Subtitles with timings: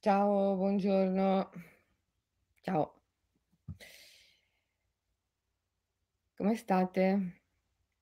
[0.00, 1.50] Ciao, buongiorno.
[2.62, 3.02] Ciao.
[6.36, 7.42] Come state?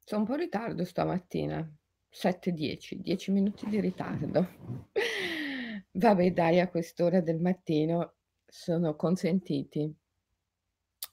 [0.04, 1.66] C'ho un po' ritardo stamattina,
[2.10, 4.46] 7:10, 10 minuti di ritardo.
[5.92, 9.90] Vabbè dai, a quest'ora del mattino sono consentiti.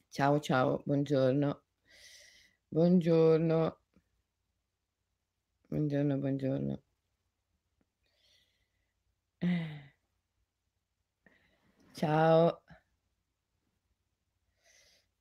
[0.10, 1.64] Ciao, ciao, buongiorno.
[2.68, 3.80] Buongiorno.
[5.70, 6.82] Buongiorno, buongiorno.
[9.42, 9.93] Eh.
[11.94, 12.60] Ciao.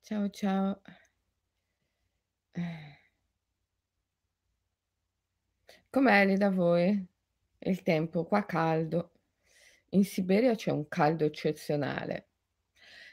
[0.01, 0.81] Ciao, ciao.
[5.89, 7.05] Com'è lì da voi?
[7.59, 8.25] Il tempo?
[8.25, 9.11] Qua caldo.
[9.89, 12.29] In Siberia c'è un caldo eccezionale.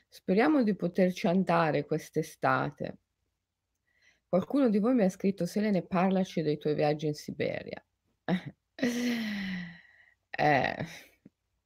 [0.09, 2.99] Speriamo di poterci andare quest'estate.
[4.29, 7.85] Qualcuno di voi mi ha scritto: "Selene, parlaci dei tuoi viaggi in Siberia."
[10.43, 10.87] Eh,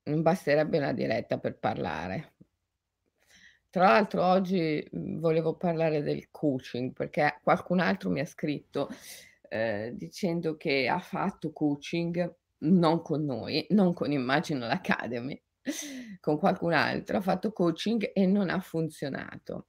[0.05, 2.33] non basterebbe una diretta per parlare.
[3.71, 8.89] Tra l'altro oggi, mhmm, volevo parlare del coaching, perché qualcun altro mi ha scritto,
[9.49, 15.41] ehm, dicendo che ha fatto coaching, non con noi, non con Immagino l'Academy,
[16.21, 19.67] con qualcun altro, ha fatto coaching e non ha funzionato.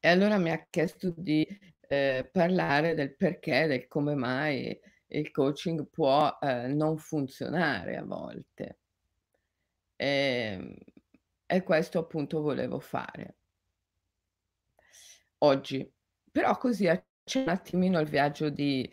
[0.00, 1.46] E allora mi ha chiesto di,
[1.88, 8.78] ehm, parlare del perché, del come mai il coaching può, ehm, non funzionare a volte.
[10.00, 10.74] Ehm,
[11.46, 13.34] e questo appunto volevo fare.
[15.42, 15.90] Oggi.
[16.30, 18.90] Però così accenno un attimino al viaggio di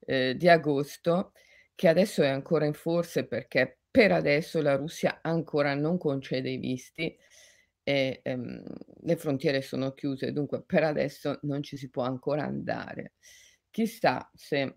[0.00, 1.32] ehm, di agosto,
[1.74, 6.58] che adesso è ancora in forse perché per adesso la Russia ancora non concede i
[6.58, 7.16] visti
[7.82, 8.62] e, ehm,
[9.02, 13.14] le frontiere sono chiuse, dunque per adesso non ci si può ancora andare.
[13.70, 14.76] Chissà se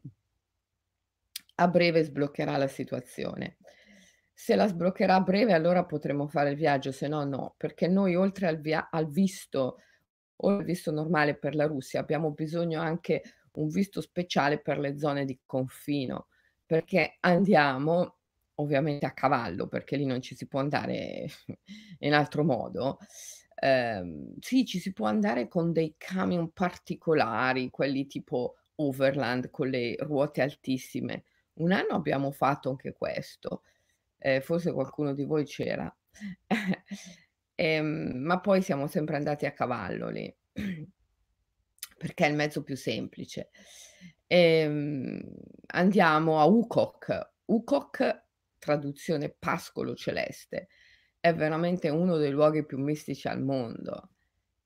[1.56, 3.58] a breve sbloccherà la situazione.
[4.42, 8.16] Se la sbloccherà a breve allora potremo fare il viaggio, se no no, perché noi
[8.16, 9.80] oltre al via al visto
[10.38, 13.22] o il visto normale per la Russia, abbiamo bisogno anche
[13.56, 16.28] un visto speciale per le zone di confino,
[16.66, 18.16] perché andiamo
[18.56, 21.28] ovviamente a cavallo, perché lì non ci si può andare
[22.00, 22.98] in altro modo.
[23.56, 29.98] Ehm, sì, ci si può andare con dei camion particolari, quelli tipo overland con le
[30.00, 31.26] ruote altissime.
[31.56, 33.64] Un anno abbiamo fatto anche questo,
[34.20, 35.94] ehm, forse qualcuno di voi c'era.
[37.60, 40.34] Ehm, ma poi siamo sempre andati a cavallo lì,
[41.98, 43.50] perché è il mezzo più semplice.
[44.28, 45.22] Ehm,
[45.68, 47.32] andiamo a Ukok.
[47.46, 48.24] Ukok,
[48.58, 50.70] traduzione pascolo celeste,
[51.20, 54.12] è veramente uno dei luoghi più mistici al mondo.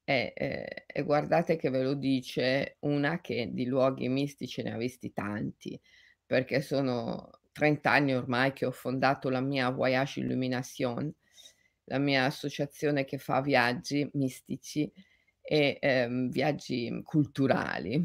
[0.06, 4.78] E ehm, e guardate che ve lo dice una che di luoghi mistici ne ha
[4.78, 5.80] visti tanti,
[6.25, 11.14] perché sono 30 anni ormai che ho fondato la mia Voyage Illumination,
[11.86, 14.91] la mia associazione che fa viaggi mistici
[15.41, 18.02] e, ehm, viaggi culturali,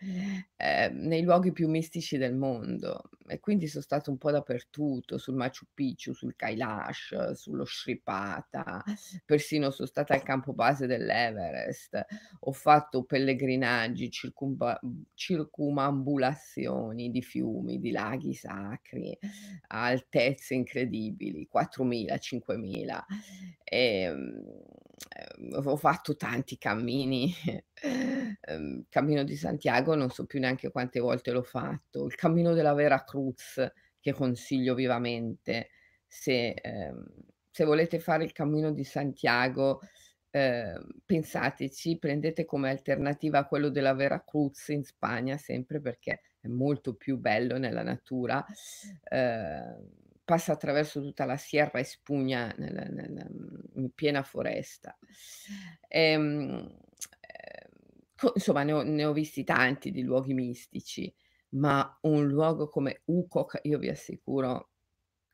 [0.56, 3.10] ehm, nei luoghi più mistici del mondo.
[3.30, 8.82] E quindi so stato un po' dappertutto, sul Machu Picchu, sul Kailash, sullo Sripata,
[9.24, 12.04] persino so stata al campo base dell'Everest.
[12.40, 14.78] Ho fatto pellegrinaggi, circumba
[15.14, 19.16] circumambulazioni di fiumi, di laghi sacri,
[19.68, 23.06] a altezze incredibili, 4000, 5000.
[23.64, 24.42] Ehm,
[25.08, 27.32] ehm, ho fatto tanti cammini,
[28.40, 32.74] ehm, Cammino di Santiago non so più neanche quante volte l'ho fatto, il Cammino della
[32.74, 33.70] Vera Cruz
[34.00, 35.68] che consiglio vivamente
[36.06, 37.04] se, ehm,
[37.50, 39.80] se volete fare il Cammino di Santiago,
[40.30, 46.94] ehm, pensateci, prendete come alternativa quello della Vera Cruz in Spagna sempre perché è molto
[46.94, 48.44] più bello nella natura,
[49.04, 49.88] ehm,
[50.24, 54.96] passa attraverso tutta la Sierra Espugna nel nel mhmm, in piena foresta.
[55.88, 56.76] Ehm,
[57.20, 61.12] ehm, insomma ne ho ne ho visti tanti di luoghi mistici,
[61.50, 64.70] ma un luogo come Ukok io vi assicuro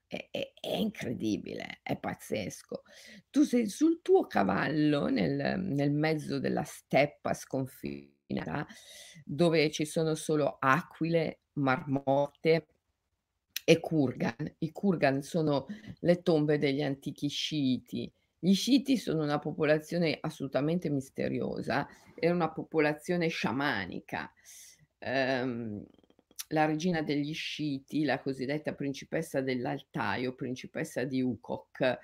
[0.06, 2.83] è è è incredibile, è pazzesco.
[3.30, 8.66] Tu sei sul tuo cavallo nel nel mezzo della steppa sconfinata,
[9.24, 12.66] dove ci sono solo aquile, marmotte
[13.65, 14.54] e kurgan.
[14.59, 15.66] I kurgan sono
[16.01, 18.10] le tombe degli antichi sciiti.
[18.39, 24.33] Gli sciiti sono una popolazione assolutamente misteriosa, era una popolazione sciamanica.
[24.98, 25.84] Ehm,
[26.48, 31.98] la regina degli sciiti, la cosiddetta principessa dell'Altai o principessa di Ukok,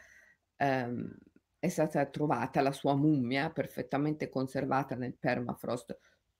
[0.56, 1.17] ehm,
[1.59, 5.97] è stata trovata la sua mummia perfettamente conservata nel permafrost,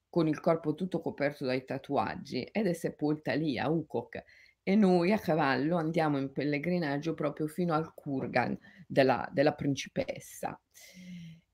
[0.09, 4.23] con il corpo tutto coperto dai tatuaggi ed è sepolta lì a Ukok
[4.65, 8.57] E noi a cavallo andiamo in pellegrinaggio proprio fino al kurgan
[8.87, 10.61] della della principessa.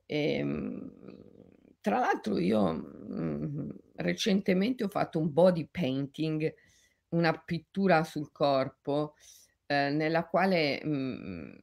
[0.06, 0.90] Ehm,
[1.80, 6.52] tra l'altro io, mhmm, recentemente ho fatto un body painting,
[7.10, 9.14] una pittura sul corpo,
[9.66, 11.58] ehm, nella quale, mhmm,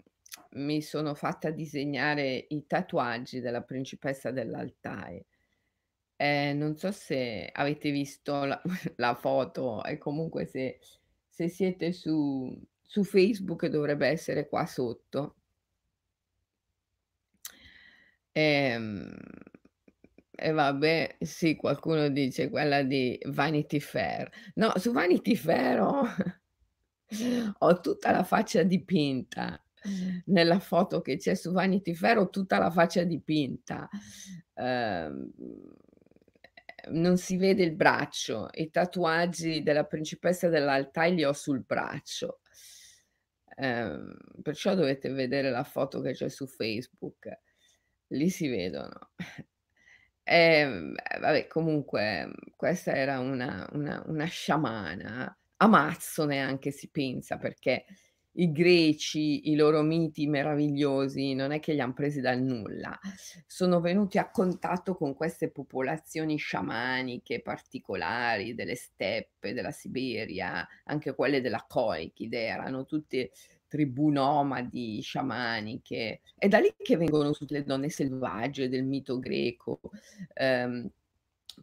[0.51, 5.23] mi sono fatta disegnare i tatuaggi della principessa dell'Altai.
[6.17, 8.61] Ehm, non so se avete visto la
[8.97, 10.79] la foto e comunque se
[11.29, 15.35] se siete su su Facebook dovrebbe essere qua sotto.
[18.35, 19.15] Ehm,
[20.35, 24.29] e vabbè, sì, qualcuno dice quella di Vanity Fair.
[24.55, 26.03] No, su Vanity Fair ho
[27.59, 29.59] ho tutta la faccia dipinta.
[30.25, 33.87] Nella foto che c'è su Vanity Fair ho tutta la faccia dipinta.
[34.55, 35.31] Ehm,
[36.89, 38.49] non si vede il braccio.
[38.53, 42.41] I tatuaggi della principessa dell'Altai li ho sul braccio.
[43.57, 47.29] Ehm, perciò dovete vedere la foto che c'è su Facebook.
[48.09, 49.11] Lì si vedono.
[50.27, 55.37] Ehm, eh, vabbè comunque, mhmm, questa era una una una sciamana.
[55.57, 57.85] Amazzone anche si pensa, perché
[58.37, 62.97] i greci, i loro miti meravigliosi, non è che li han presi dal nulla.
[63.45, 71.39] Sono venuti a contatto con queste popolazioni sciamaniche particolari delle steppe, della Siberia, anche quelle
[71.39, 73.31] della Colchide, erano tutte
[73.67, 76.21] tribù nomadi, sciamaniche.
[76.37, 79.79] È da lì che vengono tutte le donne selvagge del mito greco,
[80.33, 80.89] ehm,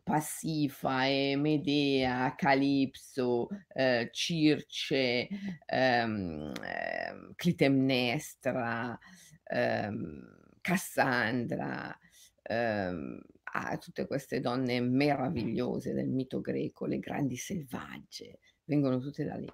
[0.02, 5.28] Passifae, Medea, Calipso, ehm, Circe,
[5.66, 8.99] ehm, ehm, Clitemnestra,
[9.44, 11.96] ehm, Cassandra,
[12.43, 13.20] ehm,
[13.54, 19.52] ah, tutte queste donne meravigliose del mito greco, le grandi selvagge, vengono tutte da lì.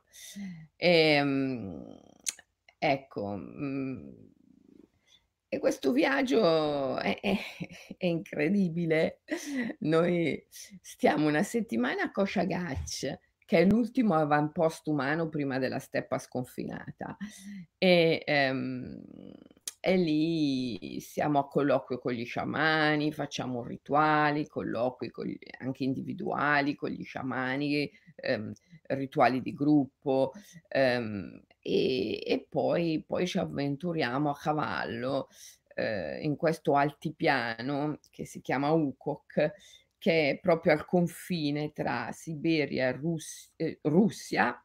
[0.77, 1.99] Ehm,
[2.79, 4.29] ecco, mhmm
[5.51, 7.37] e questo viaggio è è
[7.97, 9.21] è incredibile.
[9.81, 17.17] Noi stiamo una settimana a Koshagach, che è l'ultimo avamposto umano prima della steppa sconfinata.
[17.79, 19.03] E, ehm,
[19.81, 26.91] e lì siamo a colloquio con gli sciamani, facciamo rituali, colloqui gli anche individuali con
[26.91, 28.53] gli sciamani, ehm,
[28.89, 30.33] rituali di gruppo,
[30.69, 35.29] ehm, e e poi poi ci avventuriamo a cavallo,
[35.75, 39.53] ehm, in questo altipiano che si chiama Ukok,
[39.99, 44.63] che è proprio al confine tra Siberia e Rus ehm, Russia,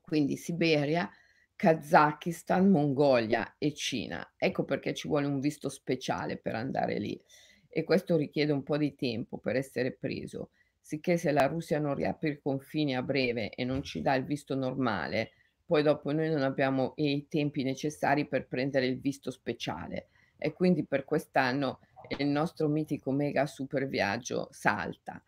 [0.00, 1.10] quindi Siberia,
[1.56, 4.34] Kazakistan, Mongolia e Cina.
[4.36, 7.20] Ecco perché ci vuole un visto speciale per andare lì
[7.68, 11.94] e questo richiede un po' di tempo per essere preso, sicché se la Russia non
[11.94, 15.32] riapre i confini a breve e non ci dà il visto normale,
[15.68, 20.86] poi dopo noi non abbiamo i tempi necessari per prendere il visto speciale e quindi
[20.86, 21.80] per quest'anno
[22.16, 25.22] il nostro mitico mega super viaggio salta.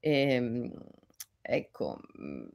[0.00, 0.72] Ehm,
[1.40, 2.48] ecco, mhmm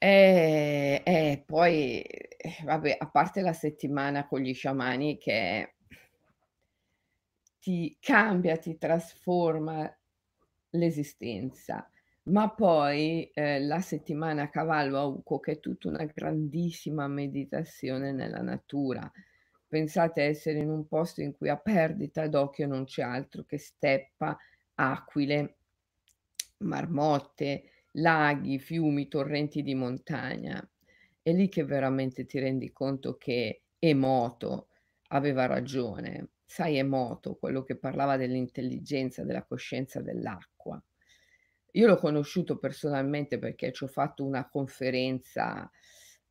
[0.00, 5.74] eh, eh, poi, eh, vabbè, a parte la settimana con gli sciamani che
[7.58, 9.92] ti cambia, ti trasforma
[10.70, 11.90] l'esistenza,
[12.28, 18.12] ma poi, ehm, la settimana a cavallo a Uco, che è tutta una grandissima meditazione
[18.12, 19.10] nella natura.
[19.66, 23.58] Pensate a essere in un posto in cui a perdita d'occhio non c'è altro che
[23.58, 24.36] steppa,
[24.74, 25.56] aquile,
[26.58, 30.66] marmotte, laghi, fiumi, torrenti di montagna.
[31.22, 34.68] È lì che veramente ti rendi conto che Emoto
[35.08, 36.30] aveva ragione.
[36.44, 40.82] Sai Emoto, quello che parlava dell'intelligenza, della coscienza dell'acqua.
[41.78, 45.70] Io l'ho conosciuto personalmente perché ci ho fatto una conferenza,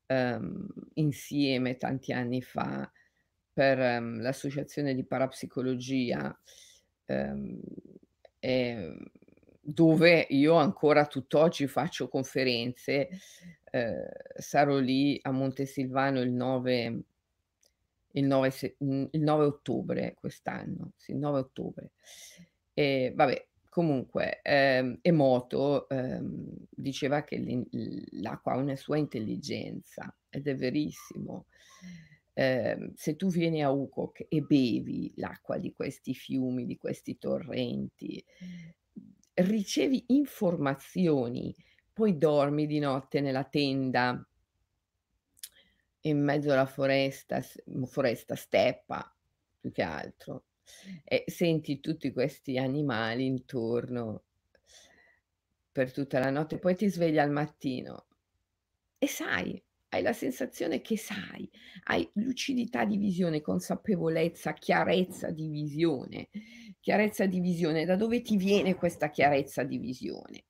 [0.08, 2.92] ehm, insieme tanti anni fa
[3.54, 6.38] per, mhmm, l'associazione di parapsicologia,
[7.06, 7.62] ehm,
[8.40, 8.98] ehm,
[9.62, 13.08] dove io ancora tutt'oggi faccio conferenze,
[13.72, 17.04] ehm, sarò lì a Montesilvano il 9
[18.14, 21.92] il 9 se mhmm, il 9 ottobre quest'anno, sì, il 9 ottobre.
[22.74, 23.48] E vabbè,
[23.78, 27.38] comunque, ehm, Emoto, ehm, diceva che
[28.14, 31.46] l'acqua ha una sua intelligenza ed è verissimo.
[32.34, 38.24] Ehm, se tu vieni a Ukok e bevi l'acqua di questi fiumi, di questi torrenti,
[39.36, 41.56] ricevi informazioni,
[41.94, 44.26] poi dormi di notte nella tenda
[46.02, 47.42] in mezzo alla foresta,
[47.86, 49.14] foresta, steppa
[49.60, 50.46] più che altro,
[51.04, 54.24] e senti tutti questi animali intorno
[55.72, 58.08] per tutta la notte, poi ti svegli al mattino
[59.00, 61.50] e sai, hai la sensazione che sai,
[61.86, 66.30] hai lucidità di visione, consapevolezza, chiarezza di visione.
[66.80, 70.46] Chiarezza di visione, da dove ti viene questa chiarezza di visione?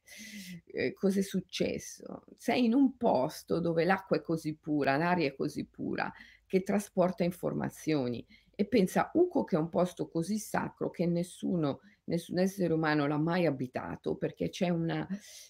[0.66, 2.24] Ehm, cos'è successo?
[2.38, 6.12] Sei in un posto dove l'acqua è così pura, l'aria è così pura,
[6.46, 8.26] che trasporta informazioni
[8.60, 13.18] e pensa Uco che è un posto così sacro che nessuno nessun essere umano l'ha
[13.18, 15.08] mai abitato, perché c'è una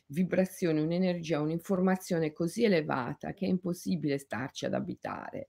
[0.07, 5.47] vibrazione, un'energia, un'informazione così elevata che è impossibile starci ad abitare.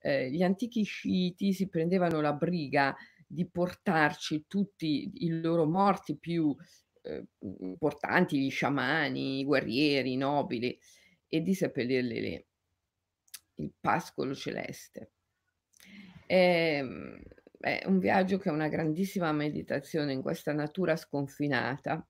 [0.00, 2.94] Ehm, gli antichi sciiti si prendevano la briga
[3.26, 6.54] di portarci tutti i loro morti più,
[7.02, 7.26] ehm,
[7.60, 10.78] importanti, gli sciamani, i guerrieri, i nobili,
[11.26, 12.46] e di seppellirli lì.
[13.56, 15.10] Il pascolo celeste.
[16.26, 17.20] Ehm,
[17.58, 22.06] è un viaggio che è una grandissima meditazione in questa natura sconfinata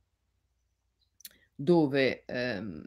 [1.58, 2.82] dove, ehm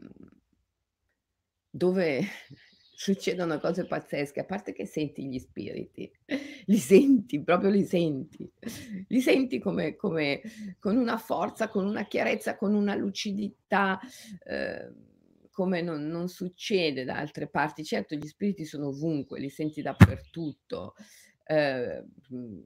[1.70, 2.20] dove
[2.98, 6.10] succedono cose pazzesche, a parte che senti gli spiriti,
[6.66, 8.50] li senti, proprio li senti.
[9.08, 10.40] Li senti come come
[10.78, 14.00] con una forza, con una chiarezza, con una lucidità,
[14.44, 15.06] ehm,
[15.58, 17.84] come non non succede da altre parti.
[17.84, 20.94] Certo, gli spiriti sono ovunque, li senti dappertutto.
[21.46, 22.62] Ehm, mhmm,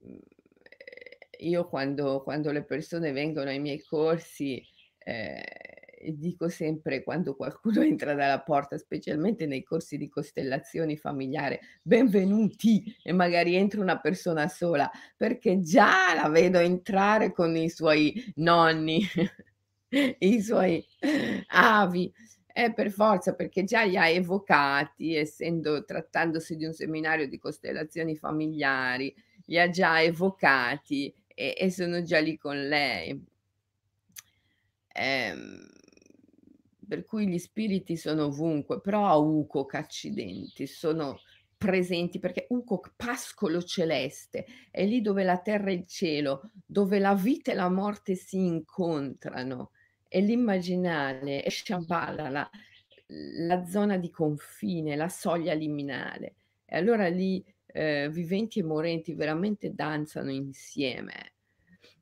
[0.00, 0.18] mhmm,
[1.40, 4.64] io quando quando le persone vengono ai miei corsi,
[4.98, 5.40] ehm,
[6.14, 13.12] dico sempre quando qualcuno entra dalla porta, specialmente nei corsi di costellazioni familiare: "Benvenuti!" E
[13.12, 19.02] magari entra una persona sola, perché già la vedo entrare con i suoi nonni,
[20.20, 20.84] i suoi
[21.48, 22.12] avi.
[22.54, 28.14] Eh, per forza, perché già li ha evocati, essendo trattandosi di un seminario di costellazioni
[28.14, 29.14] familiari,
[29.46, 33.18] li ha già evocati e e sono già lì con lei.
[34.94, 35.66] Ehm,
[36.86, 41.20] per cui gli spiriti sono ovunque, però a Ucoc, accidenti, sono
[41.56, 47.14] presenti perché Ucoc, pascolo celeste, è lì dove la terra e il cielo, dove la
[47.14, 49.70] vita e la morte si incontrano.
[50.12, 52.50] È l'immaginale, è Shambhala, la
[53.14, 56.34] la zona di confine, la soglia liminale.
[56.66, 61.32] E allora lì, ehm, viventi e morenti veramente danzano insieme.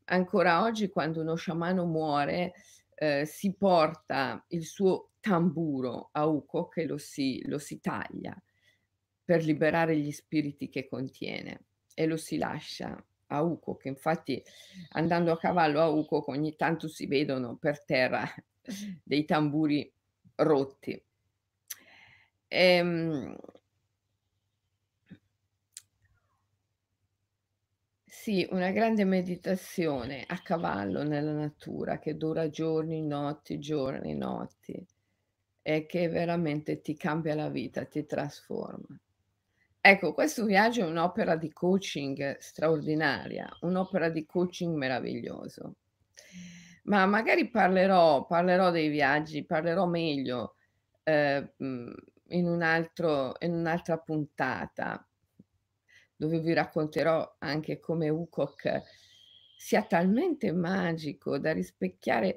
[0.07, 2.55] Ancora oggi quando uno sciamano muore,
[2.95, 8.37] ehm, si porta il suo tamburo a Ucoc e lo si lo si taglia
[9.25, 13.85] per liberare gli spiriti che contiene e lo si lascia a Ucoc.
[13.87, 14.43] Infatti
[14.93, 18.25] andando a cavallo a Ucoc ogni tanto si vedono per terra
[19.03, 19.91] dei tamburi
[20.37, 21.03] rotti.
[22.51, 23.37] Ehm
[28.05, 34.87] Sì, una grande meditazione a cavallo nella natura che dura giorni, notti, giorni, notti
[35.63, 39.01] e che veramente ti cambia la vita, ti trasforma.
[39.83, 45.75] Ecco, questo viaggio è un'opera di coaching straordinaria, un'opera di coaching meraviglioso.
[46.85, 50.55] Ma magari parlerò parlerò dei viaggi, parlerò meglio,
[51.05, 51.95] mhmm,
[52.29, 55.05] in un altro in un'altra puntata,
[56.17, 58.83] dove vi racconterò anche come Ucoc
[59.57, 62.37] sia talmente magico da rispecchiare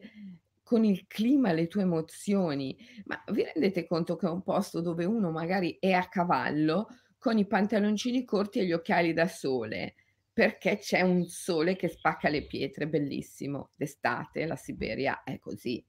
[0.64, 2.78] con il clima le tue emozioni.
[3.06, 6.88] Ma vi rendete conto che è un posto dove uno magari è a cavallo
[7.24, 9.96] con i pantaloncini corti e gli occhiali da sole,
[10.34, 13.70] perché c'è un sole che spacca le pietre, bellissimo.
[13.78, 15.82] D'estate la Siberia è così.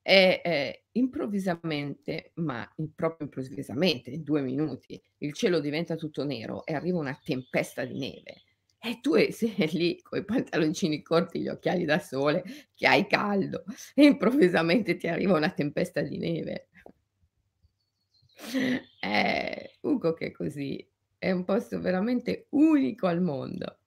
[0.00, 6.72] E, ehm, improvvisamente, ma proprio improvvisamente, in 2 minuti, il cielo diventa tutto nero e
[6.72, 8.44] arriva una tempesta di neve.
[8.80, 12.42] E tu sei lì coi pantaloncini corti, gli occhiali da sole,
[12.74, 16.69] che hai caldo e improvvisamente ti arriva una tempesta di neve.
[19.02, 20.86] Eh, Ucoc è così,
[21.18, 23.78] è un posto veramente unico al mondo.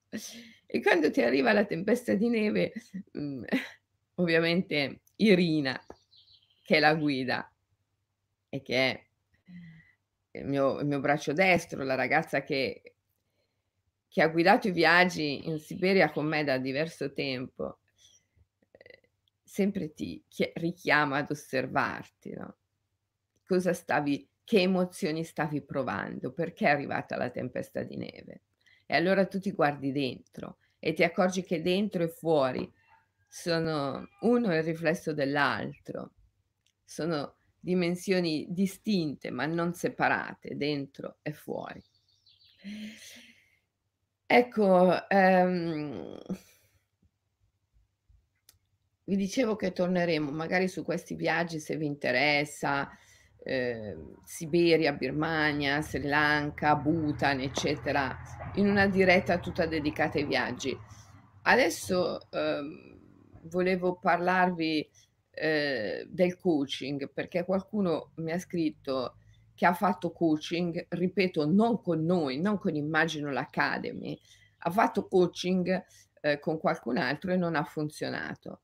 [0.65, 2.73] E quando ti arriva la tempesta di neve,
[3.11, 3.43] mhmm,
[4.15, 5.79] ovviamente Irina,
[6.63, 7.47] che è la guida
[8.49, 9.05] e che è
[10.31, 12.81] il mio il mio braccio destro, la ragazza che
[14.07, 17.79] che ha guidato i viaggi in Siberia con me da diverso tempo,
[18.71, 19.09] ehm,
[19.43, 20.23] sempre ti
[20.55, 22.57] richiama ad osservarti, no,
[23.45, 28.41] cosa stavi che emozioni stavi provando, perché è arrivata la tempesta di neve.
[28.85, 32.71] E allora tu ti guardi dentro e ti accorgi che dentro e fuori
[33.27, 36.11] sono uno il riflesso dell'altro.
[36.83, 41.81] Sono dimensioni distinte, ma non separate, dentro e fuori.
[44.25, 46.19] Ecco, ehm
[49.05, 52.89] Vi dicevo che torneremo magari su questi viaggi se vi interessa,
[53.43, 58.17] ehm, Siberia, Birmania, Sri Lanka, Bhutan, eccetera,
[58.55, 60.77] in una diretta tutta dedicata ai viaggi.
[61.43, 62.99] Adesso, uhm,
[63.49, 64.89] volevo parlarvi,
[65.31, 69.15] ehm, del coaching, perché qualcuno mi ha scritto
[69.55, 74.17] che ha fatto coaching, ripeto, non con noi, non con Imaginal Academy,
[74.59, 75.83] ha fatto coaching,
[76.21, 78.61] ehm, con qualcun altro e non ha funzionato.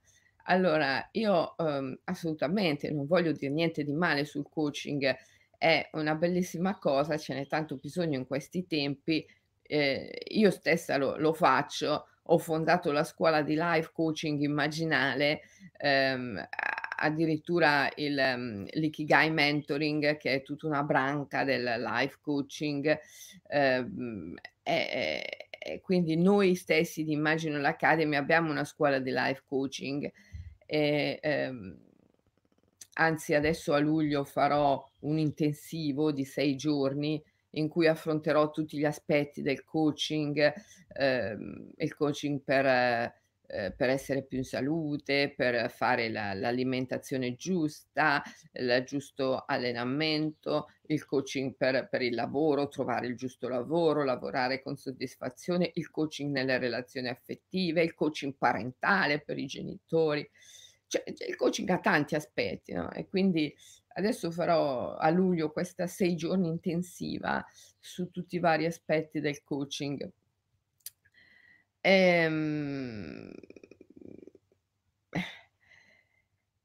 [0.49, 5.15] Allora io, uhm, assolutamente non voglio dir niente di male sul coaching,
[5.57, 9.23] è una bellissima cosa, ce n'è tanto bisogno in questi tempi.
[9.61, 15.41] Ehm, io stessa lo lo faccio, ho fondato la scuola di life coaching immaginale,
[15.77, 16.43] ehm,
[17.01, 22.97] addirittura il mhmm, l'ikigai mentoring, che è tutta una branca del life coaching,
[23.47, 25.23] ehm, e
[25.61, 30.09] e quindi noi stessi di Imaginal Academy abbiamo una scuola di life coaching
[30.71, 31.77] e, ehm,
[32.93, 37.21] anzi adesso a luglio farò un intensivo di 6 giorni
[37.53, 40.53] in cui affronterò tutti gli aspetti del coaching,
[40.93, 43.11] ehm, il coaching per
[43.49, 48.21] ehm, per essere più in salute, per fare la l'alimentazione giusta,
[48.53, 54.77] il giusto allenamento, il coaching per per il lavoro, trovare il giusto lavoro, lavorare con
[54.77, 60.29] soddisfazione, il coaching nelle relazioni affettive, il coaching parentale per i genitori.
[60.87, 63.53] Cioè cioè il coaching ha tanti aspetti, no, e quindi
[63.93, 67.45] adesso farò a luglio questa 6 giorni intensiva
[67.79, 70.09] su tutti i vari aspetti del coaching.
[71.85, 73.31] Ehm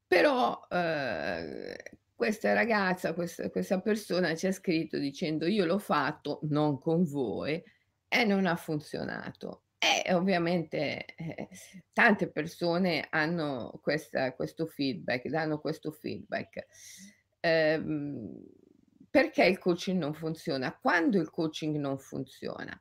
[0.06, 1.74] però, uhm,
[2.14, 7.62] questa ragazza, quest questa persona ci ha scritto dicendo: "Io l'ho fatto, non con voi,
[8.08, 11.48] e non ha funzionato." E ovviamente, eh,
[11.92, 16.66] tante persone hanno questa questo feedback, danno questo feedback.
[17.40, 18.42] Ehm,
[19.10, 20.76] perché il coaching non funziona?
[20.80, 22.80] Quando il coaching non funziona?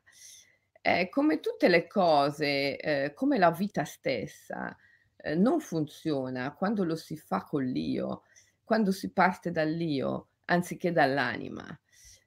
[0.86, 4.76] Eh, come tutte le cose, ehm, come la vita stessa,
[5.16, 8.24] ehm, non funziona quando lo si fa con l'io,
[8.62, 11.66] quando si parte dall'io anziché dall'anima.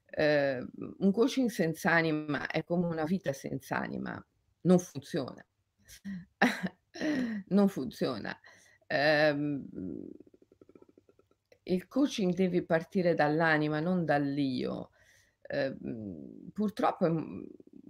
[0.09, 0.67] Ehm,
[0.99, 4.25] un coaching senz'anima è come una vita senz'anima,
[4.61, 5.45] non funziona.
[7.49, 8.35] Non funziona.
[8.87, 9.67] Ehm,
[11.63, 14.91] il coaching devi partire dall'anima, non dall'io.
[15.43, 17.05] Ehm, purtroppo,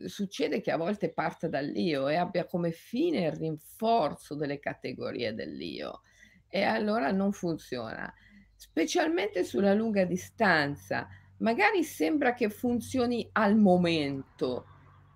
[0.05, 6.01] succede che a volte parta dall'io e abbia come fine il rinforzo delle categorie dell'io
[6.49, 8.11] e allora non funziona.
[8.55, 11.07] Specialmente sulla lunga distanza,
[11.37, 14.65] magari sembra che funzioni al momento.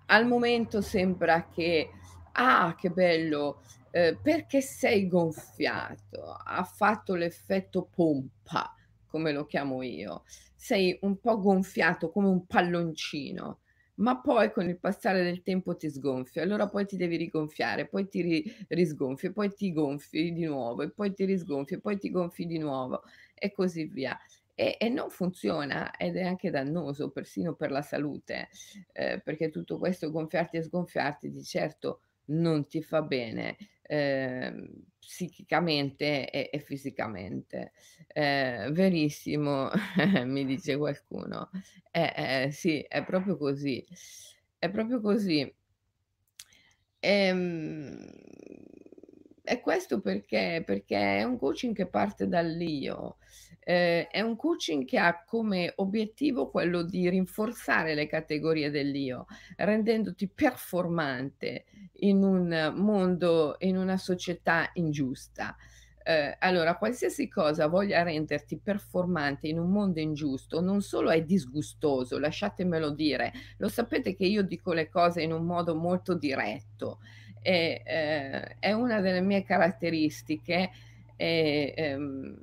[0.06, 1.90] Al momento sembra che:
[2.32, 8.74] "Ah, che bello, ehm, perché sei gonfiato." Ha fatto l'effetto pompa,
[9.06, 10.22] come lo chiamo io.
[10.54, 13.61] Sei un po' gonfiato come un palloncino,
[14.02, 18.08] ma poi con il passare del tempo ti sgonfi, allora poi ti devi rigonfiare, poi
[18.08, 22.46] ti ri risgonfi, poi ti gonfi di nuovo, e poi ti risgonfi, poi ti gonfi
[22.46, 23.02] di nuovo,
[23.34, 24.18] e così via.
[24.54, 28.48] E e non funziona ed è anche dannoso persino per la salute,
[28.92, 32.00] ehm, perché tutto questo gonfiarti e sgonfiarti di certo
[32.32, 34.68] non ti fa bene, ehm,
[34.98, 37.72] psichicamente e e fisicamente.
[38.08, 39.70] Ehm, verissimo,
[40.26, 41.50] mi dice qualcuno.
[41.90, 43.84] Eh, eh, sì, è proprio così.
[44.58, 45.52] È proprio così.
[47.02, 48.06] Ehm,
[49.44, 50.62] e questo perché?
[50.64, 53.16] Perché è un coaching che parte dall'io.
[53.64, 59.26] Ehm, è un coaching che ha come obiettivo quello di rinforzare le categorie dell'io,
[59.56, 65.56] rendendoti performante in un mondo in una società ingiusta.
[66.04, 72.18] Ehm, allora qualsiasi cosa voglia renderti performante in un mondo ingiusto, non solo è disgustoso,
[72.18, 76.98] lasciatemelo dire, lo sapete che io dico le cose in un modo molto diretto
[77.42, 80.70] e, ehm, è una delle mie caratteristiche
[81.16, 82.38] e, ehm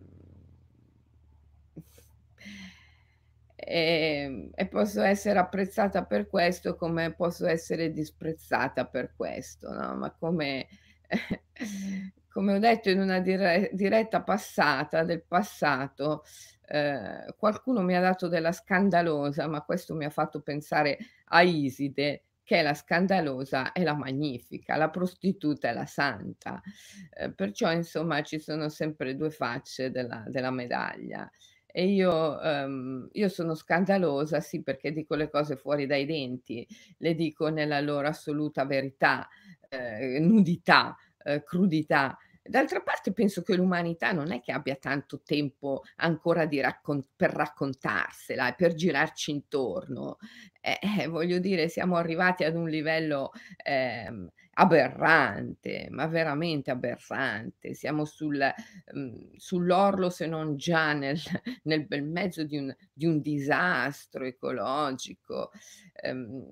[3.56, 10.12] ehm, e posso essere apprezzata per questo, come posso essere disprezzata per questo, no, ma
[10.12, 10.68] come
[12.32, 16.24] come ho detto in una dire diretta passata del passato,
[16.68, 20.98] ehm, qualcuno mi ha dato della scandalosa, ma questo mi ha fatto pensare
[21.32, 26.60] a Iside, che è la scandalosa e la magnifica, la prostituta e la santa.
[27.14, 31.30] Ehm, perciò insomma ci sono sempre 2 facce della della medaglia.
[31.72, 37.14] E io ehm, io sono scandalosa, sì, perché dico le cose fuori dai denti, le
[37.14, 39.28] dico nella loro assoluta verità,
[39.70, 42.18] ehm, nudità, ehm, crudità.
[42.50, 48.50] D'altra parte penso che l'umanità non è che abbia tanto tempo ancora raccon per raccontarsela
[48.50, 50.18] e per girarci intorno.
[50.60, 53.32] Eh, eh, voglio dire siamo arrivati ad un livello,
[53.64, 57.74] ehm, aberrante, ma veramente aberrante.
[57.76, 58.44] Siamo sul
[58.94, 61.20] mhmm, sull'orlo se non già nel
[61.64, 65.52] nel bel mezzo di un di un disastro ecologico.
[66.02, 66.44] Ehm,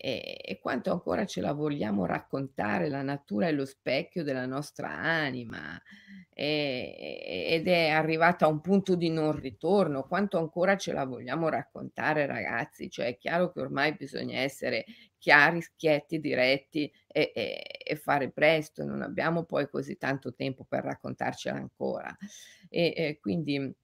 [0.00, 4.88] e e quanto ancora ce la vogliamo raccontare, la natura è lo specchio della nostra
[4.90, 5.80] anima,
[6.32, 10.02] e ed è arrivata a un punto di non ritorno.
[10.04, 12.88] Quanto ancora ce la vogliamo raccontare ragazzi?
[12.90, 14.84] Cioè è chiaro che ormai bisogna essere
[15.18, 20.84] chiari, schietti, diretti e e e fare presto, non abbiamo poi così tanto tempo per
[20.84, 22.16] raccontarcela ancora.
[22.68, 23.74] E e quindi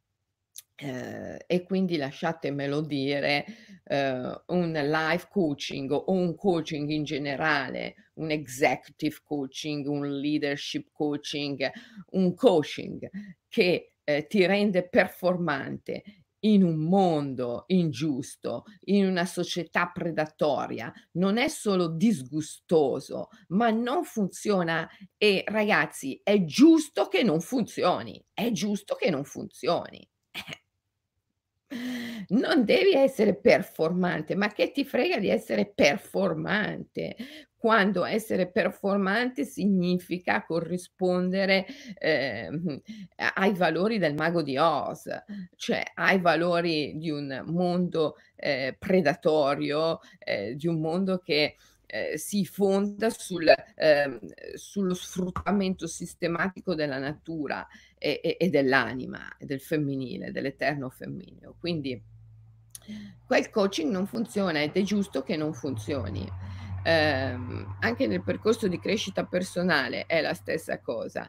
[0.79, 3.47] Ehm, e quindi lasciatemelo dire,
[3.85, 11.67] ehm, un life coaching o un coaching in generale, un executive coaching, un leadership coaching,
[12.11, 13.09] un coaching
[13.49, 16.03] che, ehm, ti rende performante
[16.41, 24.87] in un mondo ingiusto, in una società predatoria, non è solo disgustoso, ma non funziona
[25.17, 30.07] e ragazzi è giusto che non funzioni, è giusto che non funzioni.
[32.29, 37.16] Non devi essere performante, ma che ti frega di essere performante,
[37.57, 41.66] quando essere performante significa corrispondere,
[43.16, 45.09] a ai valori del Mago di Oz,
[45.57, 52.44] cioè ai valori di un mondo, ehm, predatorio, ehm, di un mondo che, ehm, si
[52.44, 54.18] fonda sul ehm,
[54.55, 57.66] sullo sfruttamento sistematico della natura
[57.99, 61.57] e e e dell'anima, del femminile, dell'eterno femmineo.
[61.59, 62.03] Quindi
[63.27, 66.29] quel coaching non funziona ed è giusto che non funzioni.
[66.85, 71.29] Ehm, anche nel percorso di crescita personale è la stessa cosa.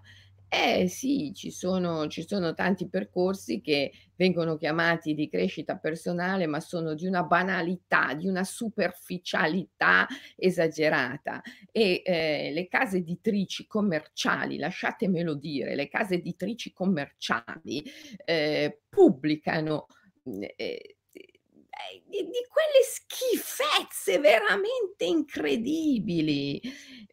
[0.51, 6.61] Eh sì, ci sono ci sono tanti percorsi che vengono chiamati di crescita personale, ma
[6.61, 10.07] sono di una banalità, di una superficialità
[10.37, 11.41] esagerata.
[11.69, 17.83] E, ehm, le case editrici commerciali, lasciatemelo dire, le case editrici commerciali,
[18.23, 19.87] ehm, pubblicano,
[20.23, 26.59] mhmm, ehm, ehm, di di quelle schifezze veramente incredibili,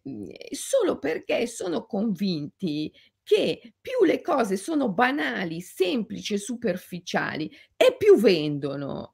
[0.05, 2.93] mhmm, solo perché sono convinti
[3.25, 9.13] che più le cose sono banali, semplici e superficiali e più vendono.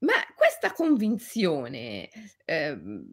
[0.00, 2.08] Ma questa convinzione,
[2.44, 3.04] ehm,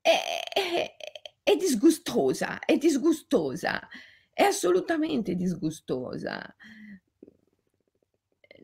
[0.00, 0.18] è
[0.52, 0.94] è
[1.42, 3.86] è disgustosa, è disgustosa,
[4.32, 6.42] è assolutamente disgustosa.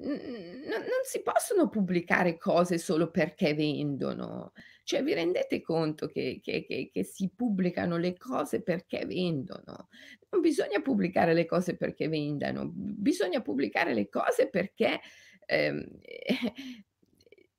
[0.02, 4.52] N non si possono pubblicare cose solo perché vendono.
[4.84, 9.88] Cioè vi rendete conto che che che che si pubblicano le cose perché vendono?
[10.30, 15.00] Non bisogna pubblicare le cose perché vendano, bisogna pubblicare le cose perché,
[15.46, 15.86] ehm,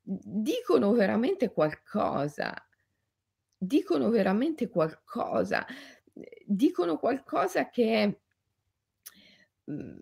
[0.03, 2.53] dicono veramente qualcosa.
[3.57, 5.65] Dicono veramente qualcosa.
[6.45, 8.19] Dicono qualcosa che è
[9.67, 9.99] mhmm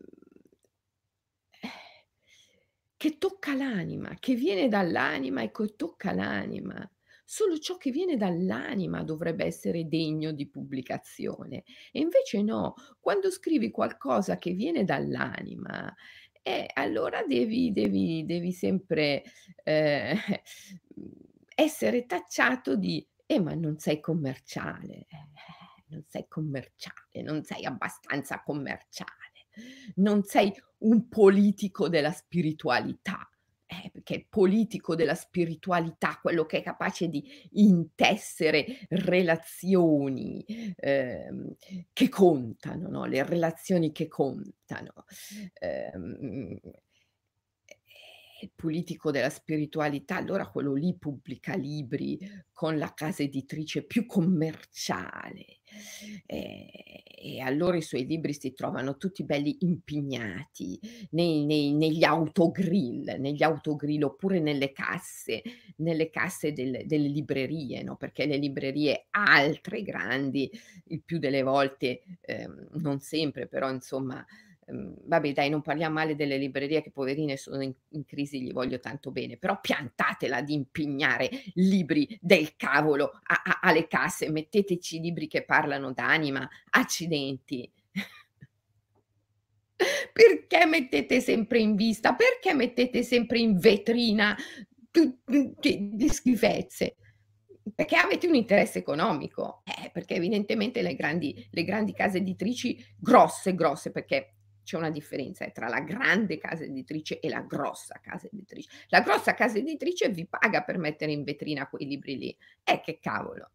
[3.00, 6.86] che tocca l'anima, che viene dall'anima e che tocca l'anima.
[7.24, 13.72] Solo ciò che viene dall'anima dovrebbe essere degno di pubblicazione e invece no, quando scrivi
[13.72, 15.94] qualcosa che viene dall'anima,
[16.42, 19.24] eh, allora devi devi devi sempre,
[19.64, 20.14] mhmm,
[21.56, 25.28] essere tacciato di: "Eh, ma non sei commerciale, eh,
[25.88, 29.29] non sei commerciale, non sei abbastanza commerciale,
[29.96, 33.30] non sei un politico della spiritualità."
[33.72, 40.44] Eh, perché il politico della spiritualità, quello che è capace di intessere relazioni,
[40.76, 41.56] ehm,
[41.94, 45.06] che contano, no, le relazioni che contano.
[45.60, 46.60] Ehm,
[48.42, 52.20] il politico della spiritualità, allora quello lì pubblica libri
[52.54, 55.46] con la casa editrice più commerciale,
[56.26, 56.66] ehm,
[57.22, 60.80] e allora i suoi libri si trovano tutti belli impignati
[61.12, 65.42] nei nei negli autogrill negli autogrill oppure nelle casse
[65.78, 70.50] nelle casse del delle librerie, no, perché le librerie altre grandi,
[70.88, 74.26] il più delle volte, ehm, non sempre, però insomma
[74.72, 78.80] vabbè dai, non parliam male delle librerie che poverine sono in in crisi, gli voglio
[78.80, 85.28] tanto bene, però piantatela di impignare libri del cavolo a a alle casse, metteteci libri
[85.28, 87.72] che parlano d'anima, accidenti.
[90.14, 94.36] Perché mettete sempre in vista, perché mettete sempre in vetrina
[94.92, 96.98] di schifezze?
[97.74, 99.62] Perché avete un interesse economico.
[99.64, 104.39] Eh, perché evidentemente le grandi le grandi case editrici grosse, grosse, perché
[104.70, 108.70] c'è una differenza, eh, tra la grande casa editrice e la grossa casa editrice.
[108.90, 112.38] La grossa casa editrice vi paga per mettere in vetrina quei libri lì.
[112.64, 113.50] Eh, che cavolo.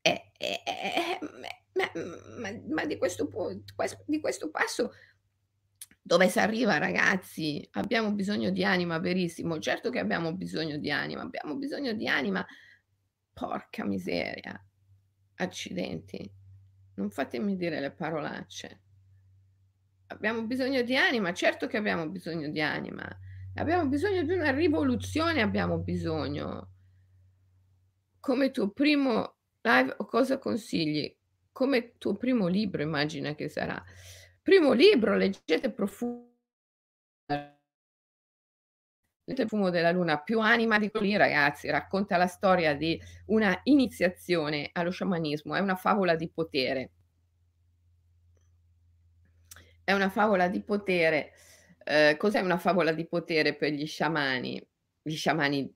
[0.00, 1.90] Eh, eh, eh, eh, ma
[2.38, 3.28] ma ma di questo
[4.06, 4.92] di questo passo
[6.00, 7.66] dove s'arriva ragazzi?
[7.72, 9.58] Abbiamo bisogno di anima, verissimo.
[9.58, 12.46] Certo che abbiamo bisogno di anima, abbiamo bisogno di anima
[13.34, 14.58] porca miseria,
[15.36, 16.30] accidenti,
[16.94, 18.83] non fatemi dire le parolacce.
[20.08, 23.04] Abbiamo bisogno di anima, certo che abbiamo bisogno di anima.
[23.54, 26.70] Abbiamo bisogno di una rivoluzione, abbiamo bisogno.
[28.20, 31.14] Come tuo primo live cosa consigli?
[31.52, 33.82] Come tuo primo libro immagina che sarà.
[34.42, 36.32] Primo libro, leggete Profu
[39.26, 44.68] Il fumo della luna, più anima di così ragazzi, racconta la storia di una iniziazione
[44.72, 46.90] allo sciamanismo, è una favola di potere.
[49.84, 51.32] È una favola di potere.
[51.84, 54.66] Ehm, cos'è una favola di potere per gli sciamani?
[55.02, 55.74] Gli sciamani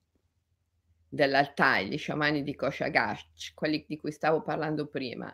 [1.10, 5.32] dell'Altai, gli sciamani di Koshagash, quelli di cui stavo parlando prima.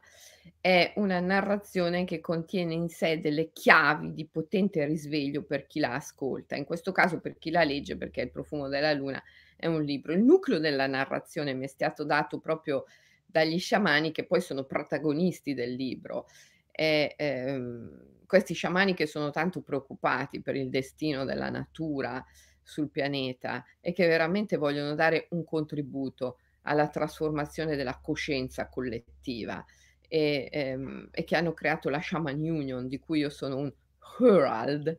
[0.60, 5.94] È una narrazione che contiene in sé delle chiavi di potente risveglio per chi la
[5.94, 9.20] ascolta, in questo caso per chi la legge, perché Il profumo della luna
[9.56, 10.12] è un libro.
[10.12, 12.84] Il nucleo della narrazione mi è stato dato proprio
[13.26, 16.26] dagli sciamani che poi sono protagonisti del libro.
[16.70, 22.24] E, ehm, questi sciamani che sono tanto preoccupati per il destino della natura,
[22.64, 29.62] sul pianeta e che veramente vogliono dare un contributo alla trasformazione della coscienza collettiva
[30.08, 33.72] e, ehm, e che hanno creato la Shaman Union di cui io sono un
[34.18, 34.98] herald,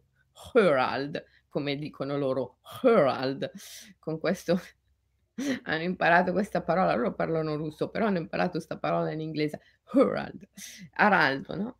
[0.53, 3.51] herald, come dicono loro, herald.
[3.99, 4.59] Con questo
[5.63, 9.59] hanno imparato questa parola, loro parlano russo, però hanno imparato 'sta parola in inglese,
[9.91, 10.47] herald,
[10.93, 11.77] araldo, no,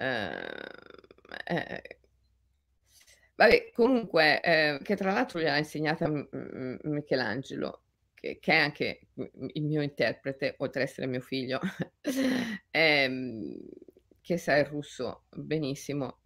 [0.00, 1.82] eh
[3.34, 7.84] Vabbè, comunque, ehm, che tra l'altro gliel'ha insegnata M M Michelangelo,
[8.14, 9.00] che che è anche
[9.54, 11.58] il mio interprete, oltre a essere mio figlio,
[12.70, 13.56] ehm,
[14.20, 16.18] che sa il russo benissimo.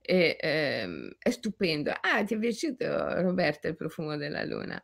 [0.00, 1.92] E, ehm, è stupendo.
[2.00, 4.82] Ah, ti è piaciuto Roberta Il profumo della luna?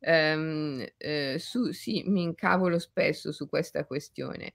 [0.00, 4.52] Ehm, ehm, su sì, mi incavolo spesso su questa questione,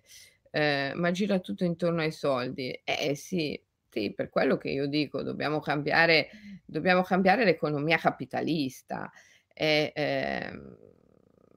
[0.55, 2.71] ehm, ma gira tutto intorno ai soldi.
[2.83, 6.29] Eh sì, sì, per quello che io dico, dobbiamo cambiare
[6.65, 9.09] dobbiamo cambiare l'economia capitalista
[9.53, 10.77] e, ehm,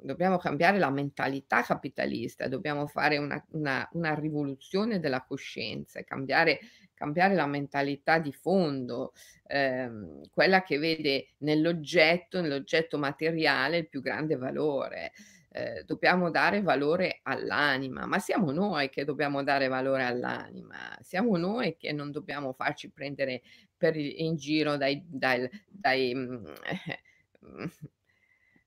[0.01, 6.61] dobbiamo cambiare la mentalità capitalista, dobbiamo fare una una una rivoluzione della coscienza cambiare
[6.95, 9.13] cambiare la mentalità di fondo,
[9.47, 15.13] ehm, quella che vede nell'oggetto nell'oggetto materiale il più grande valore
[15.59, 21.77] ehm, dobbiamo dare valore all'anima, ma siamo noi che dobbiamo dare valore all'anima, siamo noi
[21.77, 23.43] che non dobbiamo farci prendere
[23.77, 26.53] per in giro dai dai mhmm,
[27.41, 27.69] mhmm,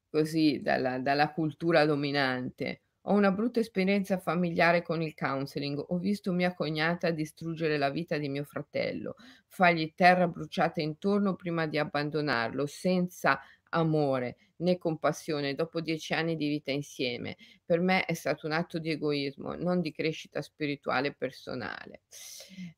[0.09, 2.81] così, dalla dalla cultura dominante.
[3.05, 5.83] Ho una brutta esperienza familiare con il counseling.
[5.87, 9.15] Ho visto mia cognata distruggere la vita di mio fratello,
[9.47, 13.39] fargli terra bruciata intorno prima di abbandonarlo, senza
[13.71, 17.35] amore né compassione dopo 10 anni di vita insieme.
[17.65, 22.01] Per me è stato un atto di egoismo, non di crescita spirituale e personale.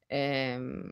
[0.07, 0.91] Ehm,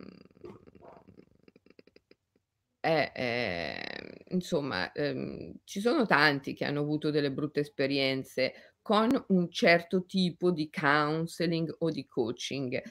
[2.80, 9.52] eh, ehm, insomma, ehm, ci sono tanti che hanno avuto delle brutte esperienze con un
[9.52, 12.82] certo tipo di counseling o di coaching.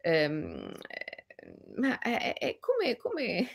[0.00, 3.46] Ehm, ehm, ma è è come come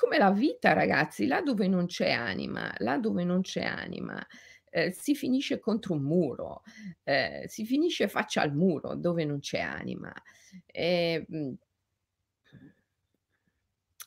[0.00, 4.24] come la vita ragazzi, là dove non c'è anima là dove non c'è anima,
[4.70, 6.62] ehm, si finisce contro un muro,
[7.04, 10.12] ehm, si finisce faccia al muro dove non c'è anima.
[10.66, 11.56] Ehm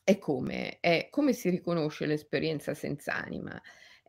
[0.08, 0.80] E come?
[0.82, 3.62] E come si riconosce l'esperienza senz'anima?